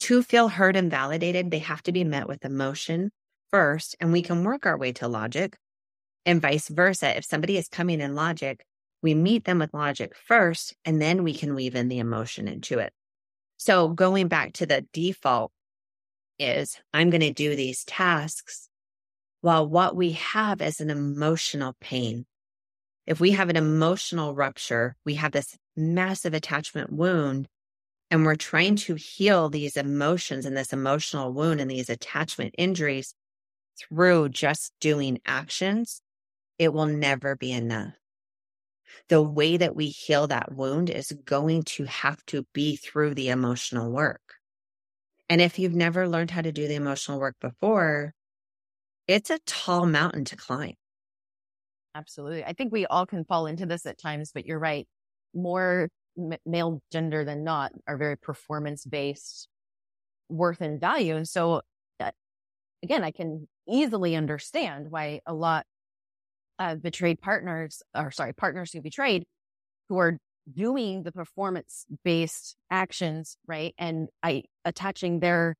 to 0.00 0.24
feel 0.24 0.48
heard 0.48 0.74
and 0.74 0.90
validated, 0.90 1.52
they 1.52 1.60
have 1.60 1.84
to 1.84 1.92
be 1.92 2.02
met 2.02 2.26
with 2.26 2.44
emotion 2.44 3.12
first, 3.52 3.94
and 4.00 4.12
we 4.12 4.22
can 4.22 4.42
work 4.42 4.66
our 4.66 4.76
way 4.76 4.90
to 4.94 5.06
logic 5.06 5.56
and 6.26 6.42
vice 6.42 6.68
versa. 6.68 7.16
If 7.16 7.24
somebody 7.24 7.56
is 7.56 7.68
coming 7.68 8.00
in 8.00 8.14
logic, 8.14 8.66
we 9.02 9.14
meet 9.14 9.44
them 9.44 9.60
with 9.60 9.72
logic 9.72 10.14
first, 10.16 10.74
and 10.84 11.00
then 11.00 11.22
we 11.22 11.32
can 11.32 11.54
weave 11.54 11.74
in 11.74 11.88
the 11.88 12.00
emotion 12.00 12.48
into 12.48 12.78
it. 12.80 12.92
So 13.56 13.88
going 13.88 14.28
back 14.28 14.52
to 14.54 14.66
the 14.66 14.84
default 14.92 15.52
is 16.38 16.78
I'm 16.92 17.08
going 17.08 17.22
to 17.22 17.32
do 17.32 17.56
these 17.56 17.84
tasks 17.84 18.68
while 19.40 19.66
what 19.66 19.94
we 19.96 20.12
have 20.12 20.60
is 20.60 20.80
an 20.80 20.90
emotional 20.90 21.74
pain. 21.80 22.26
If 23.06 23.20
we 23.20 23.30
have 23.30 23.48
an 23.48 23.56
emotional 23.56 24.34
rupture, 24.34 24.96
we 25.04 25.14
have 25.14 25.32
this 25.32 25.56
massive 25.76 26.34
attachment 26.34 26.92
wound 26.92 27.48
and 28.10 28.24
we're 28.24 28.36
trying 28.36 28.76
to 28.76 28.94
heal 28.94 29.48
these 29.48 29.76
emotions 29.76 30.46
and 30.46 30.56
this 30.56 30.72
emotional 30.72 31.32
wound 31.32 31.60
and 31.60 31.70
these 31.70 31.90
attachment 31.90 32.54
injuries 32.58 33.14
through 33.78 34.30
just 34.30 34.72
doing 34.80 35.20
actions, 35.26 36.02
it 36.58 36.72
will 36.72 36.86
never 36.86 37.36
be 37.36 37.52
enough. 37.52 37.94
The 39.08 39.20
way 39.20 39.56
that 39.56 39.74
we 39.74 39.88
heal 39.88 40.28
that 40.28 40.52
wound 40.52 40.90
is 40.90 41.10
going 41.24 41.64
to 41.64 41.84
have 41.86 42.24
to 42.26 42.44
be 42.52 42.76
through 42.76 43.14
the 43.14 43.30
emotional 43.30 43.90
work. 43.90 44.34
And 45.28 45.40
if 45.40 45.58
you've 45.58 45.74
never 45.74 46.08
learned 46.08 46.30
how 46.32 46.42
to 46.42 46.52
do 46.52 46.68
the 46.68 46.74
emotional 46.74 47.20
work 47.20 47.36
before, 47.40 48.14
it's 49.08 49.30
a 49.30 49.40
tall 49.40 49.86
mountain 49.86 50.24
to 50.26 50.36
climb. 50.36 50.74
Absolutely. 51.94 52.44
I 52.44 52.52
think 52.52 52.72
we 52.72 52.86
all 52.86 53.06
can 53.06 53.24
fall 53.24 53.46
into 53.46 53.66
this 53.66 53.86
at 53.86 53.98
times, 53.98 54.32
but 54.32 54.44
you're 54.44 54.58
right. 54.58 54.86
More 55.34 55.88
m- 56.18 56.38
male 56.44 56.82
gender 56.92 57.24
than 57.24 57.42
not 57.42 57.72
are 57.86 57.96
very 57.96 58.16
performance 58.16 58.84
based 58.84 59.48
worth 60.28 60.60
and 60.60 60.80
value. 60.80 61.16
And 61.16 61.28
so, 61.28 61.62
uh, 62.00 62.12
again, 62.82 63.04
I 63.04 63.12
can 63.12 63.48
easily 63.68 64.16
understand 64.16 64.90
why 64.90 65.20
a 65.26 65.34
lot 65.34 65.66
of 66.58 66.82
betrayed 66.82 67.20
partners, 67.20 67.82
or 67.94 68.10
sorry, 68.10 68.32
partners 68.32 68.72
who 68.72 68.80
betrayed, 68.80 69.26
who 69.88 69.98
are 69.98 70.18
doing 70.52 71.02
the 71.02 71.12
performance 71.12 71.86
based 72.04 72.56
actions, 72.70 73.36
right? 73.46 73.74
And 73.78 74.08
I 74.22 74.44
attaching 74.64 75.20
their 75.20 75.56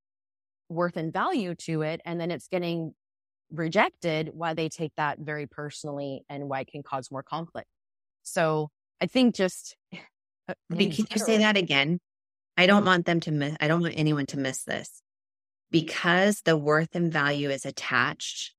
worth 0.68 0.96
and 0.96 1.12
value 1.12 1.54
to 1.54 1.82
it. 1.82 2.00
And 2.04 2.20
then 2.20 2.30
it's 2.30 2.48
getting 2.48 2.94
rejected, 3.50 4.30
why 4.32 4.54
they 4.54 4.68
take 4.68 4.92
that 4.96 5.18
very 5.18 5.46
personally 5.46 6.24
and 6.28 6.48
why 6.48 6.60
it 6.60 6.68
can 6.68 6.82
cause 6.82 7.10
more 7.10 7.22
conflict. 7.22 7.68
So 8.22 8.70
I 9.00 9.06
think 9.06 9.34
just 9.34 9.76
uh, 10.48 10.54
can 10.70 10.90
you 10.90 11.18
say 11.18 11.38
that 11.38 11.56
again? 11.56 12.00
I 12.56 12.66
don't 12.66 12.84
want 12.84 13.06
them 13.06 13.20
to 13.20 13.32
miss, 13.32 13.56
I 13.60 13.68
don't 13.68 13.82
want 13.82 13.94
anyone 13.96 14.26
to 14.26 14.38
miss 14.38 14.64
this 14.64 15.02
because 15.70 16.40
the 16.42 16.56
worth 16.56 16.94
and 16.94 17.12
value 17.12 17.50
is 17.50 17.66
attached 17.66 18.54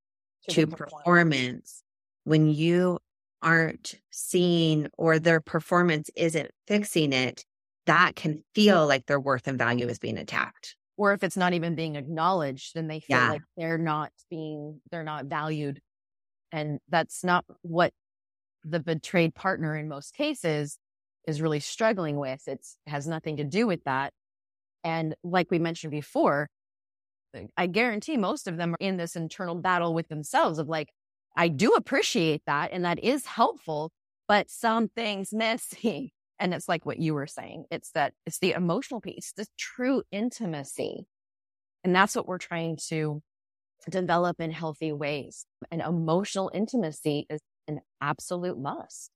to, 0.49 0.55
to 0.55 0.67
performance. 0.67 0.93
performance. 1.03 1.83
When 2.27 2.49
you 2.49 2.99
aren't 3.41 3.95
seeing 4.11 4.89
or 4.97 5.17
their 5.17 5.39
performance 5.39 6.09
isn't 6.13 6.51
fixing 6.67 7.13
it, 7.13 7.45
that 7.85 8.17
can 8.17 8.43
feel 8.53 8.85
like 8.85 9.05
their 9.05 9.17
worth 9.17 9.47
and 9.47 9.57
value 9.57 9.87
is 9.87 9.97
being 9.97 10.17
attacked. 10.17 10.75
Or 10.97 11.13
if 11.13 11.23
it's 11.23 11.37
not 11.37 11.53
even 11.53 11.73
being 11.73 11.95
acknowledged, 11.95 12.73
then 12.75 12.89
they 12.89 12.99
feel 12.99 13.15
yeah. 13.15 13.29
like 13.29 13.43
they're 13.55 13.77
not 13.77 14.11
being, 14.29 14.81
they're 14.91 15.05
not 15.05 15.27
valued. 15.27 15.79
And 16.51 16.79
that's 16.89 17.23
not 17.23 17.45
what 17.61 17.93
the 18.65 18.81
betrayed 18.81 19.33
partner 19.33 19.77
in 19.77 19.87
most 19.87 20.13
cases 20.13 20.77
is 21.25 21.41
really 21.41 21.61
struggling 21.61 22.17
with. 22.17 22.41
It's 22.45 22.77
it 22.85 22.89
has 22.89 23.07
nothing 23.07 23.37
to 23.37 23.45
do 23.45 23.67
with 23.67 23.85
that. 23.85 24.11
And 24.83 25.15
like 25.23 25.49
we 25.49 25.59
mentioned 25.59 25.91
before, 25.91 26.49
I 27.55 27.67
guarantee 27.67 28.17
most 28.17 28.49
of 28.49 28.57
them 28.57 28.73
are 28.73 28.77
in 28.81 28.97
this 28.97 29.15
internal 29.15 29.55
battle 29.55 29.93
with 29.93 30.09
themselves 30.09 30.59
of 30.59 30.67
like, 30.67 30.89
I 31.37 31.47
do 31.47 31.71
appreciate 31.73 32.41
that 32.47 32.71
and 32.73 32.83
that 32.83 33.01
is 33.01 33.25
helpful, 33.25 33.91
but 34.27 34.49
something's 34.49 35.31
missing. 35.33 36.09
And 36.39 36.53
it's 36.53 36.67
like 36.67 36.85
what 36.85 36.99
you 36.99 37.13
were 37.13 37.27
saying. 37.27 37.65
It's 37.71 37.91
that 37.91 38.13
it's 38.25 38.39
the 38.39 38.51
emotional 38.51 39.01
piece, 39.01 39.33
the 39.35 39.47
true 39.57 40.03
intimacy. 40.11 41.07
And 41.83 41.95
that's 41.95 42.15
what 42.15 42.27
we're 42.27 42.37
trying 42.37 42.77
to 42.89 43.21
develop 43.89 44.41
in 44.41 44.51
healthy 44.51 44.91
ways. 44.91 45.45
And 45.71 45.81
emotional 45.81 46.51
intimacy 46.53 47.25
is 47.29 47.39
an 47.67 47.79
absolute 48.01 48.59
must. 48.59 49.09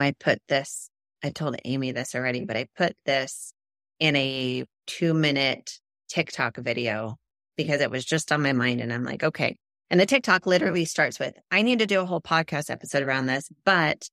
I 0.00 0.12
put 0.18 0.40
this 0.48 0.90
I 1.22 1.30
told 1.30 1.56
Amy 1.64 1.92
this 1.92 2.14
already, 2.14 2.40
mm. 2.40 2.46
but 2.46 2.56
I 2.56 2.66
put 2.76 2.96
this 3.04 3.52
in 3.98 4.16
a 4.16 4.64
two 4.86 5.14
minute 5.14 5.78
TikTok 6.08 6.56
video 6.56 7.16
because 7.56 7.80
it 7.80 7.90
was 7.90 8.04
just 8.04 8.32
on 8.32 8.42
my 8.42 8.52
mind. 8.52 8.80
And 8.80 8.92
I'm 8.92 9.04
like, 9.04 9.22
okay. 9.22 9.56
And 9.90 9.98
the 9.98 10.06
TikTok 10.06 10.46
literally 10.46 10.84
starts 10.84 11.18
with, 11.18 11.34
I 11.50 11.62
need 11.62 11.80
to 11.80 11.86
do 11.86 12.00
a 12.00 12.06
whole 12.06 12.20
podcast 12.20 12.70
episode 12.70 13.02
around 13.02 13.26
this, 13.26 13.48
but 13.64 14.08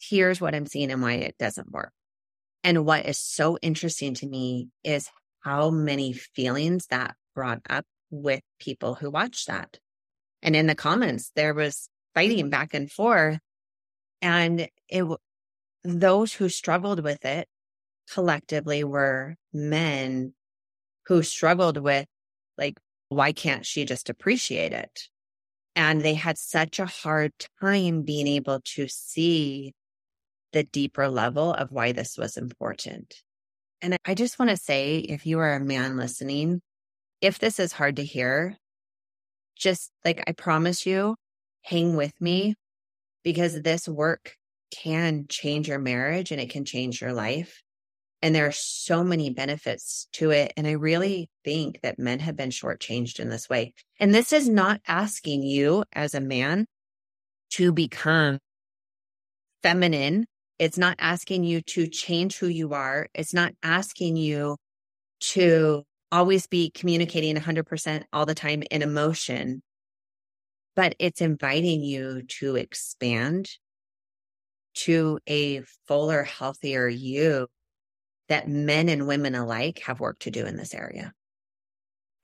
here's 0.00 0.40
what 0.40 0.54
I'm 0.54 0.66
seeing 0.66 0.90
and 0.90 1.00
why 1.00 1.12
it 1.12 1.36
doesn't 1.38 1.70
work. 1.70 1.92
And 2.64 2.84
what 2.84 3.06
is 3.06 3.18
so 3.18 3.56
interesting 3.62 4.14
to 4.14 4.26
me 4.26 4.68
is 4.82 5.08
how 5.40 5.70
many 5.70 6.12
feelings 6.12 6.86
that 6.88 7.14
brought 7.34 7.60
up 7.70 7.84
with 8.10 8.40
people 8.58 8.94
who 8.94 9.10
watched 9.10 9.46
that. 9.46 9.78
And 10.42 10.56
in 10.56 10.66
the 10.66 10.74
comments, 10.74 11.30
there 11.36 11.54
was 11.54 11.88
fighting 12.14 12.50
back 12.50 12.74
and 12.74 12.90
forth. 12.90 13.38
And 14.20 14.68
it 14.88 15.04
those 15.84 16.32
who 16.32 16.48
struggled 16.48 17.02
with 17.02 17.24
it 17.24 17.48
collectively 18.12 18.84
were 18.84 19.36
men 19.52 20.32
who 21.06 21.22
struggled 21.22 21.76
with 21.76 22.06
like 22.56 22.78
why 23.08 23.32
can't 23.32 23.66
she 23.66 23.84
just 23.84 24.08
appreciate 24.08 24.72
it 24.72 25.08
and 25.74 26.02
they 26.02 26.14
had 26.14 26.38
such 26.38 26.78
a 26.78 26.86
hard 26.86 27.32
time 27.60 28.02
being 28.02 28.26
able 28.26 28.60
to 28.64 28.88
see 28.88 29.72
the 30.52 30.64
deeper 30.64 31.08
level 31.08 31.52
of 31.52 31.72
why 31.72 31.92
this 31.92 32.18
was 32.18 32.36
important 32.36 33.22
and 33.80 33.96
i 34.04 34.14
just 34.14 34.38
want 34.38 34.50
to 34.50 34.56
say 34.56 34.98
if 34.98 35.26
you 35.26 35.38
are 35.38 35.54
a 35.54 35.60
man 35.60 35.96
listening 35.96 36.60
if 37.20 37.38
this 37.38 37.58
is 37.58 37.72
hard 37.72 37.96
to 37.96 38.04
hear 38.04 38.56
just 39.56 39.90
like 40.04 40.22
i 40.26 40.32
promise 40.32 40.84
you 40.84 41.16
hang 41.62 41.96
with 41.96 42.12
me 42.20 42.54
because 43.22 43.62
this 43.62 43.88
work 43.88 44.36
can 44.72 45.26
change 45.28 45.68
your 45.68 45.78
marriage 45.78 46.32
and 46.32 46.40
it 46.40 46.50
can 46.50 46.64
change 46.64 47.00
your 47.00 47.12
life. 47.12 47.62
And 48.22 48.34
there 48.34 48.46
are 48.46 48.52
so 48.52 49.02
many 49.02 49.30
benefits 49.30 50.06
to 50.12 50.30
it. 50.30 50.52
And 50.56 50.66
I 50.66 50.72
really 50.72 51.28
think 51.44 51.80
that 51.82 51.98
men 51.98 52.20
have 52.20 52.36
been 52.36 52.50
shortchanged 52.50 53.18
in 53.18 53.28
this 53.28 53.48
way. 53.50 53.74
And 53.98 54.14
this 54.14 54.32
is 54.32 54.48
not 54.48 54.80
asking 54.86 55.42
you 55.42 55.84
as 55.92 56.14
a 56.14 56.20
man 56.20 56.66
to 57.50 57.72
become 57.72 58.38
feminine. 59.62 60.26
It's 60.60 60.78
not 60.78 60.96
asking 61.00 61.42
you 61.42 61.62
to 61.62 61.88
change 61.88 62.36
who 62.36 62.46
you 62.46 62.72
are. 62.74 63.08
It's 63.12 63.34
not 63.34 63.52
asking 63.62 64.16
you 64.16 64.56
to 65.20 65.82
always 66.12 66.46
be 66.46 66.70
communicating 66.70 67.34
100% 67.36 68.04
all 68.12 68.26
the 68.26 68.34
time 68.34 68.62
in 68.70 68.82
emotion, 68.82 69.62
but 70.76 70.94
it's 70.98 71.20
inviting 71.20 71.82
you 71.82 72.22
to 72.22 72.56
expand 72.56 73.48
to 74.74 75.18
a 75.26 75.62
fuller, 75.88 76.22
healthier 76.22 76.86
you 76.86 77.48
that 78.32 78.48
men 78.48 78.88
and 78.88 79.06
women 79.06 79.34
alike 79.34 79.82
have 79.84 80.00
work 80.00 80.18
to 80.20 80.30
do 80.30 80.46
in 80.46 80.56
this 80.56 80.72
area. 80.72 81.12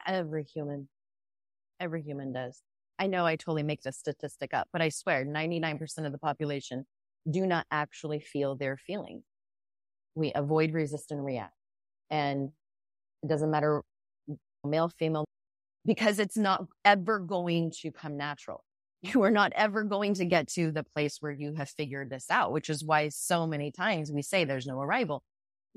Every 0.06 0.42
human, 0.42 0.88
every 1.78 2.00
human 2.00 2.32
does. 2.32 2.62
I 2.98 3.08
know 3.08 3.26
I 3.26 3.36
totally 3.36 3.62
make 3.62 3.82
this 3.82 3.98
statistic 3.98 4.54
up, 4.54 4.68
but 4.72 4.80
I 4.80 4.88
swear 4.88 5.26
99% 5.26 6.06
of 6.06 6.12
the 6.12 6.18
population 6.18 6.86
do 7.30 7.46
not 7.46 7.66
actually 7.70 8.20
feel 8.20 8.56
their 8.56 8.78
feelings. 8.78 9.22
We 10.14 10.32
avoid, 10.34 10.72
resist, 10.72 11.10
and 11.10 11.22
react. 11.22 11.52
And 12.08 12.52
it 13.22 13.28
doesn't 13.28 13.50
matter 13.50 13.82
male, 14.64 14.88
female, 14.88 15.26
because 15.84 16.18
it's 16.18 16.38
not 16.38 16.64
ever 16.86 17.18
going 17.18 17.70
to 17.82 17.92
come 17.92 18.16
natural 18.16 18.64
mm. 19.04 19.12
you 19.12 19.22
are 19.24 19.30
not 19.30 19.52
ever 19.54 19.84
going 19.84 20.14
to 20.14 20.24
get 20.24 20.48
to 20.54 20.72
the 20.72 20.84
place 20.84 21.18
where 21.20 21.32
you 21.32 21.52
have 21.52 21.68
figured 21.68 22.08
this 22.08 22.30
out, 22.30 22.50
which 22.50 22.70
is 22.70 22.82
why 22.82 23.10
so 23.10 23.46
many 23.46 23.70
times 23.70 24.10
we 24.10 24.22
say 24.22 24.44
there's 24.44 24.66
no 24.66 24.80
arrival. 24.80 25.22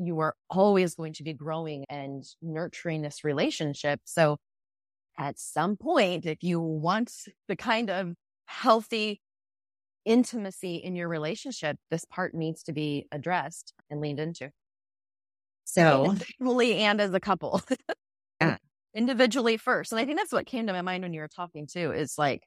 You 0.04 0.20
are 0.20 0.36
always 0.50 0.96
going 0.96 1.14
to 1.14 1.24
be 1.24 1.34
growing 1.34 1.86
and 1.90 2.24
nurturing 2.42 3.02
this 3.02 3.24
relationship. 3.24 4.02
So 4.06 4.38
at 5.18 5.38
some 5.40 5.78
point, 5.78 6.26
if 6.26 6.42
you 6.42 6.60
want 6.60 7.12
the 7.48 7.56
kind 7.56 7.90
of 7.90 8.14
healthy 8.46 9.22
intimacy 10.06 10.78
in 10.78 10.96
your 10.96 11.08
relationship, 11.08 11.78
this 11.90 12.06
part 12.06 12.34
needs 12.34 12.64
to 12.64 12.74
be 12.74 13.08
addressed 13.12 13.74
and 13.90 14.02
leaned 14.02 14.20
into. 14.20 14.52
So 15.66 16.06
individually 16.40 16.78
and 16.78 17.00
as 17.00 17.14
a 17.14 17.20
couple. 17.20 17.62
yeah. 18.40 18.58
Individually 18.94 19.56
first. 19.56 19.94
And 19.94 20.02
I 20.02 20.06
think 20.06 20.18
that's 20.18 20.34
what 20.34 20.46
came 20.46 20.68
to 20.68 20.74
my 20.74 20.82
mind 20.82 21.04
when 21.04 21.14
you 21.14 21.22
were 21.22 21.30
talking 21.30 21.66
too, 21.66 21.94
is 21.94 22.16
like 22.18 22.44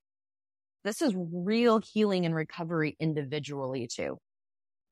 this 0.84 1.00
is 1.00 1.14
real 1.16 1.80
healing 1.80 2.26
and 2.26 2.34
recovery 2.34 2.96
individually 3.00 3.88
too. 3.90 4.18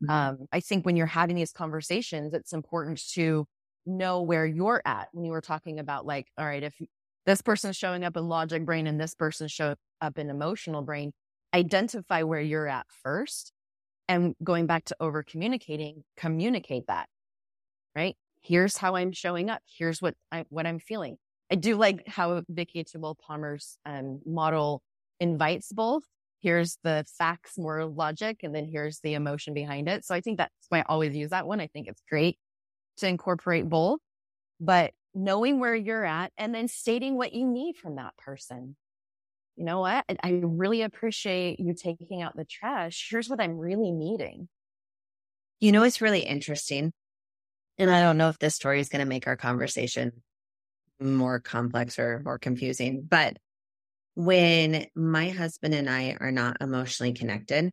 Mm-hmm. 0.02 0.10
Um, 0.10 0.46
I 0.52 0.60
think 0.60 0.84
when 0.84 0.96
you're 0.96 1.06
having 1.06 1.36
these 1.36 1.52
conversations, 1.52 2.34
it's 2.34 2.52
important 2.52 3.02
to 3.12 3.46
know 3.86 4.22
where 4.22 4.46
you're 4.46 4.82
at 4.84 5.08
when 5.12 5.24
you 5.24 5.32
were 5.32 5.40
talking 5.40 5.78
about 5.78 6.06
like, 6.06 6.28
all 6.38 6.46
right, 6.46 6.62
if 6.62 6.74
this 7.26 7.42
person's 7.42 7.76
showing 7.76 8.04
up 8.04 8.16
in 8.16 8.28
logic 8.28 8.64
brain 8.64 8.86
and 8.86 9.00
this 9.00 9.14
person's 9.14 9.52
showing 9.52 9.76
up 10.00 10.18
in 10.18 10.30
emotional 10.30 10.82
brain, 10.82 11.12
identify 11.54 12.22
where 12.22 12.40
you're 12.40 12.68
at 12.68 12.86
first. 13.02 13.52
And 14.08 14.34
going 14.42 14.66
back 14.66 14.84
to 14.86 14.96
over 15.00 15.22
communicating, 15.22 16.02
communicate 16.16 16.88
that, 16.88 17.06
right? 17.96 18.16
Here's 18.42 18.76
how 18.76 18.96
I'm 18.96 19.12
showing 19.12 19.48
up. 19.48 19.62
Here's 19.78 20.02
what 20.02 20.14
I, 20.30 20.44
what 20.48 20.66
I'm 20.66 20.80
feeling. 20.80 21.16
I 21.50 21.54
do 21.54 21.76
like 21.76 22.06
how 22.08 22.42
Vicki 22.48 22.82
Tidwell 22.82 23.14
Palmer's 23.14 23.78
um, 23.86 24.20
model 24.26 24.82
invites 25.20 25.72
both. 25.72 26.02
Here's 26.42 26.76
the 26.82 27.04
facts, 27.18 27.56
more 27.56 27.84
logic, 27.84 28.40
and 28.42 28.54
then 28.54 28.64
here's 28.64 28.98
the 29.00 29.14
emotion 29.14 29.54
behind 29.54 29.88
it. 29.88 30.04
So 30.04 30.14
I 30.14 30.20
think 30.20 30.38
that's 30.38 30.52
why 30.68 30.80
I 30.80 30.84
always 30.88 31.14
use 31.14 31.30
that 31.30 31.46
one. 31.46 31.60
I 31.60 31.68
think 31.68 31.86
it's 31.86 32.02
great 32.10 32.36
to 32.98 33.06
incorporate 33.06 33.68
both, 33.68 34.00
but 34.60 34.92
knowing 35.14 35.60
where 35.60 35.74
you're 35.74 36.04
at 36.04 36.32
and 36.36 36.54
then 36.54 36.68
stating 36.68 37.16
what 37.16 37.32
you 37.32 37.46
need 37.46 37.76
from 37.76 37.96
that 37.96 38.16
person. 38.16 38.76
You 39.56 39.64
know 39.64 39.80
what? 39.80 40.04
I 40.22 40.40
really 40.42 40.82
appreciate 40.82 41.60
you 41.60 41.74
taking 41.74 42.22
out 42.22 42.36
the 42.36 42.44
trash. 42.44 43.08
Here's 43.10 43.28
what 43.28 43.40
I'm 43.40 43.58
really 43.58 43.92
needing. 43.92 44.48
You 45.60 45.70
know, 45.70 45.82
it's 45.82 46.00
really 46.00 46.20
interesting. 46.20 46.92
And 47.78 47.90
I 47.90 48.00
don't 48.00 48.18
know 48.18 48.30
if 48.30 48.38
this 48.38 48.54
story 48.54 48.80
is 48.80 48.88
going 48.88 49.00
to 49.00 49.08
make 49.08 49.26
our 49.26 49.36
conversation 49.36 50.22
more 51.00 51.38
complex 51.38 51.98
or 51.98 52.22
more 52.24 52.38
confusing, 52.38 53.06
but 53.08 53.36
when 54.14 54.86
my 54.94 55.30
husband 55.30 55.74
and 55.74 55.88
I 55.88 56.16
are 56.20 56.32
not 56.32 56.58
emotionally 56.60 57.12
connected, 57.12 57.70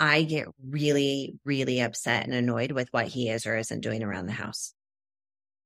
I 0.00 0.22
get 0.22 0.48
really, 0.64 1.34
really 1.44 1.80
upset 1.80 2.24
and 2.24 2.34
annoyed 2.34 2.72
with 2.72 2.88
what 2.90 3.08
he 3.08 3.28
is 3.28 3.46
or 3.46 3.56
isn't 3.56 3.82
doing 3.82 4.02
around 4.02 4.26
the 4.26 4.32
house. 4.32 4.74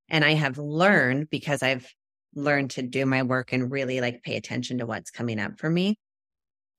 And 0.09 0.25
I 0.25 0.35
have 0.35 0.59
learned 0.59 1.31
because 1.31 1.63
I've 1.63 1.89
learned 2.35 2.73
to 2.73 2.83
do 2.83 3.07
my 3.07 3.23
work 3.23 3.53
and 3.53 3.71
really 3.71 4.01
like 4.01 4.23
pay 4.23 4.37
attention 4.37 4.79
to 4.79 4.87
what's 4.87 5.11
coming 5.11 5.41
up 5.41 5.59
for 5.59 5.71
me. 5.71 5.97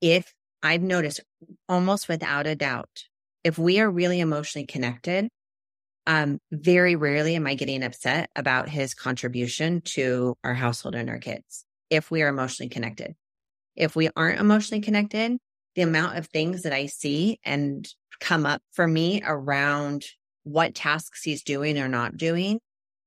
If 0.02 0.32
I've 0.62 0.84
noticed 0.84 1.22
almost 1.68 2.08
without 2.08 2.46
a 2.46 2.56
doubt, 2.56 3.04
if 3.44 3.58
we 3.58 3.80
are 3.80 3.90
really 3.90 4.20
emotionally 4.20 4.66
connected, 4.66 5.30
um, 6.06 6.40
very 6.52 6.96
rarely 6.96 7.36
am 7.36 7.48
I 7.48 7.56
getting 7.56 7.84
upset 7.84 8.30
about 8.36 8.70
his 8.70 8.94
contribution 8.94 9.82
to 9.96 10.36
our 10.44 10.54
household 10.54 10.96
and 10.96 11.10
our 11.10 11.20
kids 11.20 11.67
if 11.90 12.12
we 12.12 12.22
are 12.22 12.30
emotionally 12.30 12.70
connected. 12.70 13.16
If 13.76 13.96
we 13.96 14.10
aren't 14.16 14.40
emotionally 14.40 14.82
connected, 14.82 15.38
the 15.76 15.82
amount 15.84 16.18
of 16.18 16.28
things 16.28 16.64
that 16.64 16.74
I 16.74 16.88
see 16.88 17.40
and 17.44 17.88
come 18.20 18.46
up 18.46 18.62
for 18.72 18.88
me 18.88 19.22
around 19.26 20.04
what 20.44 20.74
tasks 20.74 21.22
he's 21.24 21.44
doing 21.44 21.78
or 21.78 21.88
not 21.88 22.18
doing 22.18 22.60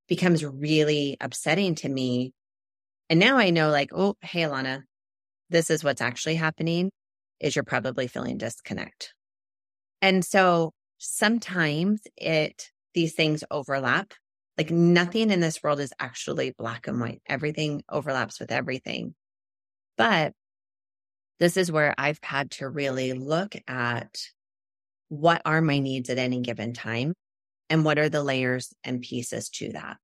becomes 0.08 0.44
really 0.44 1.16
upsetting 1.20 1.74
to 1.76 1.88
me. 1.88 2.32
And 3.08 3.18
now 3.18 3.38
I 3.38 3.50
know, 3.50 3.70
like, 3.70 3.90
oh, 3.92 4.16
hey, 4.20 4.42
Alana, 4.42 4.82
this 5.48 5.70
is 5.70 5.82
what's 5.82 6.00
actually 6.00 6.36
happening 6.36 6.90
is 7.40 7.56
you're 7.56 7.64
probably 7.64 8.06
feeling 8.06 8.38
disconnect. 8.38 9.14
And 10.02 10.24
so 10.24 10.72
sometimes 10.98 12.02
it, 12.16 12.70
these 12.94 13.14
things 13.14 13.42
overlap. 13.50 14.14
Like 14.60 14.70
nothing 14.70 15.30
in 15.30 15.40
this 15.40 15.62
world 15.62 15.80
is 15.80 15.94
actually 15.98 16.50
black 16.50 16.86
and 16.86 17.00
white. 17.00 17.22
Everything 17.26 17.82
overlaps 17.88 18.38
with 18.38 18.52
everything. 18.52 19.14
But 19.96 20.34
this 21.38 21.56
is 21.56 21.72
where 21.72 21.94
I've 21.96 22.18
had 22.22 22.50
to 22.50 22.68
really 22.68 23.14
look 23.14 23.56
at 23.66 24.18
what 25.08 25.40
are 25.46 25.62
my 25.62 25.78
needs 25.78 26.10
at 26.10 26.18
any 26.18 26.42
given 26.42 26.74
time 26.74 27.14
and 27.70 27.86
what 27.86 27.98
are 27.98 28.10
the 28.10 28.22
layers 28.22 28.74
and 28.84 29.00
pieces 29.00 29.48
to 29.48 29.72
that. 29.72 29.96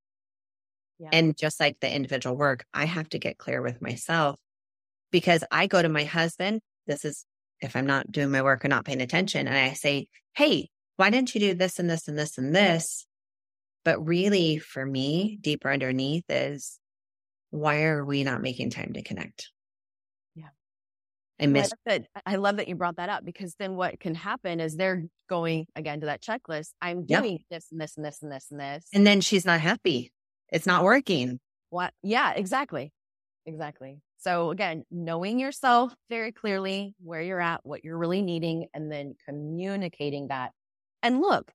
Yeah. 0.99 1.11
And 1.13 1.37
just 1.37 1.61
like 1.61 1.77
the 1.81 1.95
individual 1.95 2.35
work, 2.35 2.65
I 2.73 2.87
have 2.87 3.11
to 3.11 3.19
get 3.19 3.37
clear 3.37 3.61
with 3.61 3.83
myself 3.83 4.41
because 5.13 5.45
I 5.51 5.67
go 5.67 5.83
to 5.83 5.91
my 5.91 6.05
husband. 6.05 6.63
This 6.87 7.05
is 7.05 7.27
if 7.61 7.77
I'm 7.77 7.87
not 7.87 8.11
doing 8.11 8.31
my 8.31 8.41
work 8.41 8.65
or 8.65 8.69
not 8.69 8.87
paying 8.87 9.03
attention. 9.03 9.49
And 9.49 9.59
I 9.59 9.75
say, 9.75 10.09
Hey, 10.35 10.71
why 10.97 11.11
didn't 11.11 11.35
you 11.35 11.43
do 11.43 11.53
this 11.53 11.79
and 11.79 11.91
this 11.91 12.09
and 12.09 12.19
this 12.19 12.39
and 12.39 12.57
this? 12.57 13.07
But 13.87 14.05
really, 14.05 14.59
for 14.59 14.85
me, 14.85 15.39
deeper 15.41 15.71
underneath 15.71 16.25
is 16.29 16.81
why 17.51 17.85
are 17.85 18.05
we 18.05 18.25
not 18.25 18.43
making 18.43 18.71
time 18.71 18.95
to 18.95 19.03
connect? 19.03 19.53
Yeah. 20.35 20.49
I 21.41 21.47
miss 21.47 21.67
I 21.67 21.71
love, 21.71 21.79
that, 21.87 22.23
I 22.27 22.35
love 22.35 22.57
that 22.57 22.67
you 22.67 22.75
brought 22.75 22.97
that 22.97 23.11
up 23.11 23.25
because 23.25 23.55
then 23.61 23.77
what 23.77 24.01
can 24.01 24.17
happen 24.17 24.59
is 24.59 24.75
they're 24.75 25.05
going 25.31 25.67
again 25.77 26.01
to 26.01 26.07
that 26.07 26.21
checklist. 26.21 26.71
I'm 26.83 27.07
doing 27.07 27.35
yep. 27.35 27.41
this 27.49 27.69
and 27.71 27.81
this 27.81 27.97
and 27.97 28.05
this 28.05 28.23
and 28.23 28.33
this 28.33 28.49
and 28.51 28.59
this. 28.59 28.87
And 28.93 29.07
then 29.07 29.21
she's 29.21 29.47
not 29.47 29.61
happy. 29.61 30.11
It's 30.51 30.67
not 30.67 30.83
working. 30.83 31.39
What? 31.71 31.95
Yeah, 32.03 32.33
exactly. 32.33 32.93
Exactly. 33.47 34.01
So 34.19 34.51
again, 34.51 34.83
knowing 34.91 35.39
yourself 35.39 35.95
very 36.11 36.33
clearly, 36.33 36.97
where 37.05 37.23
you're 37.23 37.41
at, 37.41 37.61
what 37.63 37.85
you're 37.85 37.99
really 37.99 38.23
needing, 38.23 38.67
and 38.75 38.91
then 38.91 39.15
communicating 39.29 40.27
that. 40.27 40.51
And 41.05 41.21
look, 41.21 41.53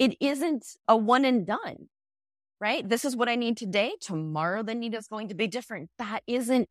it 0.00 0.16
isn't 0.18 0.64
a 0.88 0.96
one 0.96 1.26
and 1.26 1.46
done, 1.46 1.88
right? 2.58 2.88
This 2.88 3.04
is 3.04 3.14
what 3.14 3.28
I 3.28 3.36
need 3.36 3.58
today. 3.58 3.92
Tomorrow, 4.00 4.62
the 4.62 4.74
need 4.74 4.94
is 4.94 5.06
going 5.06 5.28
to 5.28 5.34
be 5.34 5.46
different. 5.46 5.90
That 5.98 6.22
isn't 6.26 6.68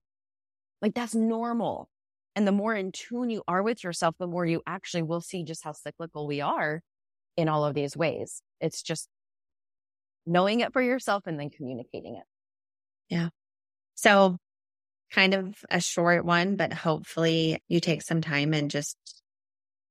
like 0.81 0.95
that's 0.95 1.13
normal. 1.13 1.89
And 2.35 2.47
the 2.47 2.51
more 2.51 2.73
in 2.73 2.91
tune 2.91 3.29
you 3.29 3.43
are 3.47 3.61
with 3.61 3.83
yourself, 3.83 4.15
the 4.19 4.27
more 4.27 4.45
you 4.45 4.63
actually 4.65 5.03
will 5.03 5.21
see 5.21 5.43
just 5.43 5.63
how 5.63 5.73
cyclical 5.73 6.25
we 6.25 6.41
are 6.41 6.81
in 7.37 7.47
all 7.47 7.65
of 7.65 7.75
these 7.75 7.95
ways. 7.95 8.41
It's 8.59 8.81
just 8.81 9.07
knowing 10.25 10.61
it 10.61 10.73
for 10.73 10.81
yourself 10.81 11.27
and 11.27 11.39
then 11.39 11.51
communicating 11.51 12.15
it. 12.15 12.23
Yeah. 13.09 13.29
So 13.93 14.37
kind 15.11 15.35
of 15.35 15.55
a 15.69 15.81
short 15.81 16.25
one, 16.25 16.55
but 16.55 16.73
hopefully 16.73 17.61
you 17.67 17.79
take 17.79 18.01
some 18.01 18.21
time 18.21 18.53
and 18.53 18.71
just 18.71 18.97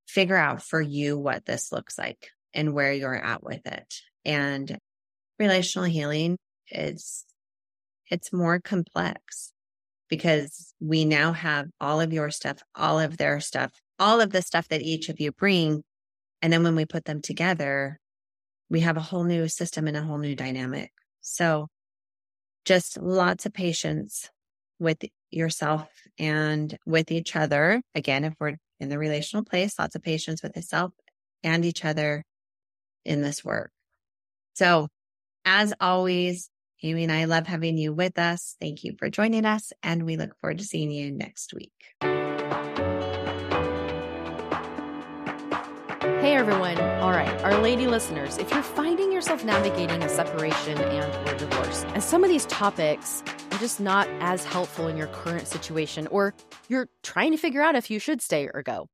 figure 0.08 0.36
out 0.36 0.62
for 0.62 0.80
you 0.80 1.16
what 1.16 1.44
this 1.44 1.70
looks 1.70 1.98
like 1.98 2.30
and 2.54 2.72
where 2.72 2.92
you're 2.92 3.14
at 3.14 3.42
with 3.42 3.66
it. 3.66 3.94
And 4.24 4.78
relational 5.38 5.88
healing 5.88 6.38
is, 6.70 7.24
it's 8.10 8.32
more 8.32 8.58
complex 8.60 9.52
because 10.08 10.72
we 10.80 11.04
now 11.04 11.32
have 11.32 11.66
all 11.80 12.00
of 12.00 12.12
your 12.12 12.30
stuff, 12.30 12.62
all 12.74 12.98
of 12.98 13.18
their 13.18 13.40
stuff, 13.40 13.72
all 13.98 14.20
of 14.20 14.30
the 14.30 14.42
stuff 14.42 14.68
that 14.68 14.82
each 14.82 15.08
of 15.08 15.20
you 15.20 15.32
bring. 15.32 15.82
And 16.40 16.52
then 16.52 16.62
when 16.62 16.76
we 16.76 16.86
put 16.86 17.04
them 17.04 17.20
together, 17.20 17.98
we 18.70 18.80
have 18.80 18.96
a 18.96 19.02
whole 19.02 19.24
new 19.24 19.48
system 19.48 19.86
and 19.86 19.96
a 19.96 20.02
whole 20.02 20.18
new 20.18 20.34
dynamic. 20.34 20.92
So 21.20 21.68
just 22.64 22.98
lots 22.98 23.46
of 23.46 23.52
patience 23.52 24.30
with 24.78 24.98
yourself 25.30 25.88
and 26.18 26.76
with 26.86 27.10
each 27.10 27.34
other. 27.36 27.82
Again, 27.94 28.24
if 28.24 28.34
we're 28.38 28.56
in 28.80 28.88
the 28.88 28.98
relational 28.98 29.44
place, 29.44 29.78
lots 29.78 29.94
of 29.94 30.02
patience 30.02 30.42
with 30.42 30.56
yourself 30.56 30.92
and 31.42 31.64
each 31.64 31.84
other 31.84 32.24
in 33.04 33.22
this 33.22 33.44
work. 33.44 33.70
So 34.54 34.88
as 35.44 35.72
always, 35.80 36.50
Amy 36.82 37.04
and 37.04 37.12
I 37.12 37.24
love 37.24 37.46
having 37.46 37.78
you 37.78 37.92
with 37.92 38.18
us. 38.18 38.56
Thank 38.60 38.84
you 38.84 38.94
for 38.98 39.10
joining 39.10 39.44
us, 39.44 39.72
and 39.82 40.04
we 40.04 40.16
look 40.16 40.36
forward 40.38 40.58
to 40.58 40.64
seeing 40.64 40.90
you 40.90 41.10
next 41.10 41.52
week. 41.52 41.72
Hey 46.20 46.34
everyone. 46.34 46.78
All 47.00 47.10
right, 47.10 47.42
our 47.42 47.60
lady 47.62 47.86
listeners, 47.86 48.38
if 48.38 48.50
you're 48.52 48.62
finding 48.62 49.12
yourself 49.12 49.44
navigating 49.44 50.02
a 50.02 50.08
separation 50.08 50.76
and 50.78 51.28
or 51.28 51.34
divorce, 51.36 51.84
and 51.94 52.02
some 52.02 52.22
of 52.22 52.30
these 52.30 52.44
topics 52.46 53.22
are 53.52 53.58
just 53.58 53.80
not 53.80 54.08
as 54.20 54.44
helpful 54.44 54.88
in 54.88 54.96
your 54.96 55.06
current 55.08 55.48
situation 55.48 56.06
or 56.08 56.34
you're 56.68 56.88
trying 57.02 57.32
to 57.32 57.38
figure 57.38 57.62
out 57.62 57.74
if 57.76 57.90
you 57.90 57.98
should 57.98 58.20
stay 58.20 58.48
or 58.52 58.62
go, 58.62 58.88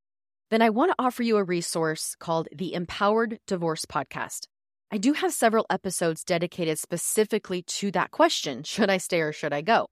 then 0.50 0.62
I 0.62 0.70
want 0.70 0.90
to 0.90 1.02
offer 1.02 1.22
you 1.22 1.36
a 1.36 1.44
resource 1.44 2.14
called 2.18 2.48
the 2.54 2.74
Empowered 2.74 3.38
Divorce 3.46 3.84
Podcast. 3.84 4.46
I 4.90 4.98
do 4.98 5.12
have 5.12 5.32
several 5.32 5.66
episodes 5.70 6.22
dedicated 6.22 6.78
specifically 6.78 7.62
to 7.62 7.90
that 7.92 8.10
question 8.10 8.62
should 8.64 8.90
I 8.90 8.98
stay 8.98 9.20
or 9.20 9.32
should 9.32 9.52
I 9.52 9.62
go? 9.62 9.88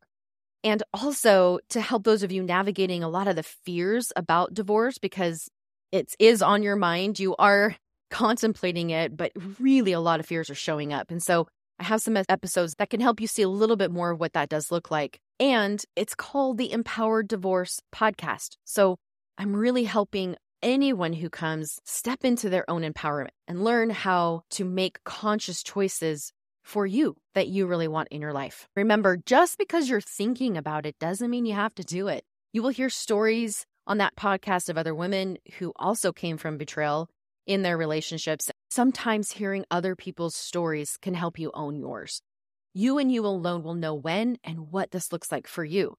And 0.64 0.82
also 0.94 1.58
to 1.70 1.80
help 1.80 2.04
those 2.04 2.22
of 2.22 2.30
you 2.30 2.42
navigating 2.42 3.02
a 3.02 3.08
lot 3.08 3.26
of 3.26 3.36
the 3.36 3.42
fears 3.42 4.12
about 4.14 4.54
divorce 4.54 4.98
because 4.98 5.48
it 5.90 6.14
is 6.18 6.40
on 6.40 6.62
your 6.62 6.76
mind. 6.76 7.18
You 7.18 7.34
are 7.36 7.74
contemplating 8.10 8.90
it, 8.90 9.16
but 9.16 9.32
really 9.58 9.92
a 9.92 10.00
lot 10.00 10.20
of 10.20 10.26
fears 10.26 10.50
are 10.50 10.54
showing 10.54 10.92
up. 10.92 11.10
And 11.10 11.22
so 11.22 11.48
I 11.78 11.84
have 11.84 12.00
some 12.00 12.16
episodes 12.28 12.74
that 12.78 12.90
can 12.90 13.00
help 13.00 13.20
you 13.20 13.26
see 13.26 13.42
a 13.42 13.48
little 13.48 13.76
bit 13.76 13.90
more 13.90 14.10
of 14.10 14.20
what 14.20 14.34
that 14.34 14.48
does 14.48 14.70
look 14.70 14.90
like. 14.90 15.18
And 15.40 15.82
it's 15.96 16.14
called 16.14 16.58
the 16.58 16.70
Empowered 16.70 17.26
Divorce 17.26 17.80
Podcast. 17.92 18.56
So 18.64 18.98
I'm 19.38 19.54
really 19.54 19.84
helping 19.84 20.36
anyone 20.62 21.12
who 21.12 21.28
comes 21.28 21.80
step 21.84 22.24
into 22.24 22.48
their 22.48 22.68
own 22.70 22.82
empowerment 22.82 23.30
and 23.48 23.64
learn 23.64 23.90
how 23.90 24.42
to 24.50 24.64
make 24.64 25.02
conscious 25.04 25.62
choices 25.62 26.32
for 26.62 26.86
you 26.86 27.16
that 27.34 27.48
you 27.48 27.66
really 27.66 27.88
want 27.88 28.08
in 28.10 28.20
your 28.20 28.32
life. 28.32 28.68
Remember, 28.76 29.16
just 29.16 29.58
because 29.58 29.88
you're 29.88 30.00
thinking 30.00 30.56
about 30.56 30.86
it 30.86 30.98
doesn't 30.98 31.30
mean 31.30 31.46
you 31.46 31.54
have 31.54 31.74
to 31.74 31.82
do 31.82 32.08
it. 32.08 32.24
You 32.52 32.62
will 32.62 32.70
hear 32.70 32.90
stories 32.90 33.66
on 33.86 33.98
that 33.98 34.14
podcast 34.14 34.68
of 34.68 34.78
other 34.78 34.94
women 34.94 35.38
who 35.58 35.72
also 35.76 36.12
came 36.12 36.36
from 36.36 36.58
betrayal 36.58 37.08
in 37.46 37.62
their 37.62 37.76
relationships. 37.76 38.50
Sometimes 38.70 39.32
hearing 39.32 39.64
other 39.70 39.96
people's 39.96 40.36
stories 40.36 40.96
can 41.02 41.14
help 41.14 41.38
you 41.38 41.50
own 41.54 41.76
yours. 41.76 42.22
You 42.74 42.98
and 42.98 43.10
you 43.10 43.26
alone 43.26 43.62
will 43.62 43.74
know 43.74 43.94
when 43.94 44.38
and 44.44 44.70
what 44.70 44.92
this 44.92 45.12
looks 45.12 45.32
like 45.32 45.48
for 45.48 45.64
you. 45.64 45.96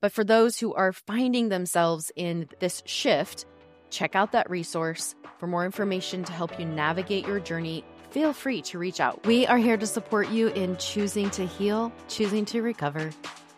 But 0.00 0.12
for 0.12 0.24
those 0.24 0.58
who 0.58 0.74
are 0.74 0.92
finding 0.92 1.48
themselves 1.48 2.12
in 2.16 2.48
this 2.60 2.82
shift, 2.86 3.46
check 3.90 4.14
out 4.14 4.32
that 4.32 4.50
resource. 4.50 5.14
For 5.38 5.46
more 5.46 5.64
information 5.64 6.24
to 6.24 6.32
help 6.32 6.58
you 6.58 6.66
navigate 6.66 7.26
your 7.26 7.40
journey, 7.40 7.84
feel 8.10 8.32
free 8.32 8.62
to 8.62 8.78
reach 8.78 9.00
out. 9.00 9.26
We 9.26 9.46
are 9.46 9.58
here 9.58 9.76
to 9.76 9.86
support 9.86 10.28
you 10.30 10.48
in 10.48 10.76
choosing 10.76 11.30
to 11.30 11.46
heal, 11.46 11.92
choosing 12.08 12.44
to 12.46 12.62
recover, 12.62 13.10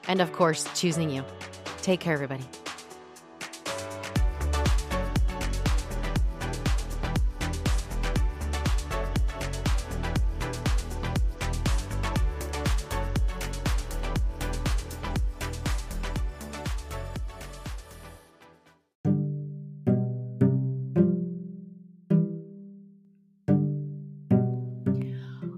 and 0.09 0.20
of 0.20 0.33
course, 0.33 0.68
choosing 0.75 1.11
you. 1.11 1.25
Take 1.83 2.01
care, 2.01 2.14
everybody. 2.14 2.44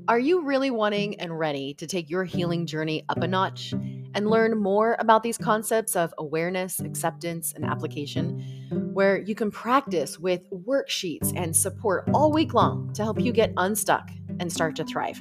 Are 0.08 0.18
you 0.18 0.40
really 0.40 0.70
wanting 0.70 1.20
and 1.20 1.38
ready 1.38 1.74
to 1.74 1.86
take 1.86 2.08
your 2.08 2.24
healing 2.24 2.64
journey 2.64 3.04
up 3.10 3.18
a 3.18 3.28
notch 3.28 3.74
and 4.14 4.30
learn 4.30 4.56
more 4.56 4.96
about 5.00 5.22
these 5.22 5.36
concepts 5.36 5.96
of 5.96 6.14
awareness, 6.16 6.80
acceptance, 6.80 7.52
and 7.52 7.62
application, 7.62 8.90
where 8.94 9.18
you 9.18 9.34
can 9.34 9.50
practice 9.50 10.18
with 10.18 10.50
worksheets 10.50 11.36
and 11.36 11.54
support 11.54 12.08
all 12.14 12.32
week 12.32 12.54
long 12.54 12.90
to 12.94 13.02
help 13.02 13.20
you 13.20 13.32
get 13.32 13.52
unstuck 13.58 14.08
and 14.40 14.50
start 14.50 14.76
to 14.76 14.84
thrive? 14.86 15.20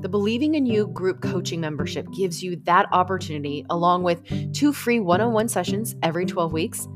The 0.00 0.08
Believing 0.08 0.56
in 0.56 0.66
You 0.66 0.88
group 0.88 1.20
coaching 1.22 1.60
membership 1.60 2.08
gives 2.10 2.42
you 2.42 2.56
that 2.64 2.88
opportunity, 2.90 3.64
along 3.70 4.02
with 4.02 4.24
two 4.52 4.72
free 4.72 4.98
one 4.98 5.20
on 5.20 5.34
one 5.34 5.48
sessions 5.48 5.94
every 6.02 6.26
12 6.26 6.52
weeks, 6.52 6.88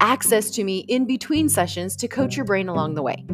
access 0.00 0.48
to 0.52 0.64
me 0.64 0.86
in 0.88 1.04
between 1.04 1.50
sessions 1.50 1.96
to 1.96 2.08
coach 2.08 2.34
your 2.34 2.46
brain 2.46 2.70
along 2.70 2.94
the 2.94 3.02
way 3.02 3.26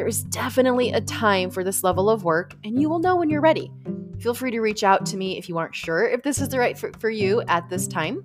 there 0.00 0.08
is 0.08 0.24
definitely 0.24 0.92
a 0.92 1.00
time 1.02 1.50
for 1.50 1.62
this 1.62 1.84
level 1.84 2.08
of 2.08 2.24
work, 2.24 2.54
and 2.64 2.80
you 2.80 2.88
will 2.88 3.00
know 3.00 3.16
when 3.16 3.28
you're 3.28 3.42
ready. 3.42 3.70
Feel 4.18 4.32
free 4.32 4.50
to 4.50 4.60
reach 4.60 4.82
out 4.82 5.04
to 5.04 5.18
me 5.18 5.36
if 5.36 5.46
you 5.46 5.58
aren't 5.58 5.74
sure 5.74 6.08
if 6.08 6.22
this 6.22 6.40
is 6.40 6.48
the 6.48 6.58
right 6.58 6.78
for, 6.78 6.90
for 6.98 7.10
you 7.10 7.42
at 7.48 7.68
this 7.68 7.86
time. 7.86 8.24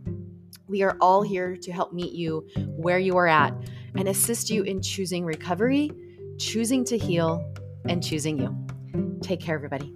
We 0.69 0.83
are 0.83 0.95
all 1.01 1.21
here 1.21 1.57
to 1.57 1.71
help 1.73 1.91
meet 1.91 2.13
you 2.13 2.47
where 2.77 2.97
you 2.97 3.17
are 3.17 3.27
at 3.27 3.53
and 3.97 4.07
assist 4.07 4.49
you 4.49 4.63
in 4.63 4.81
choosing 4.81 5.25
recovery, 5.25 5.91
choosing 6.39 6.85
to 6.85 6.97
heal, 6.97 7.45
and 7.89 8.01
choosing 8.01 8.39
you. 8.39 8.55
Take 9.21 9.41
care, 9.41 9.55
everybody. 9.55 9.93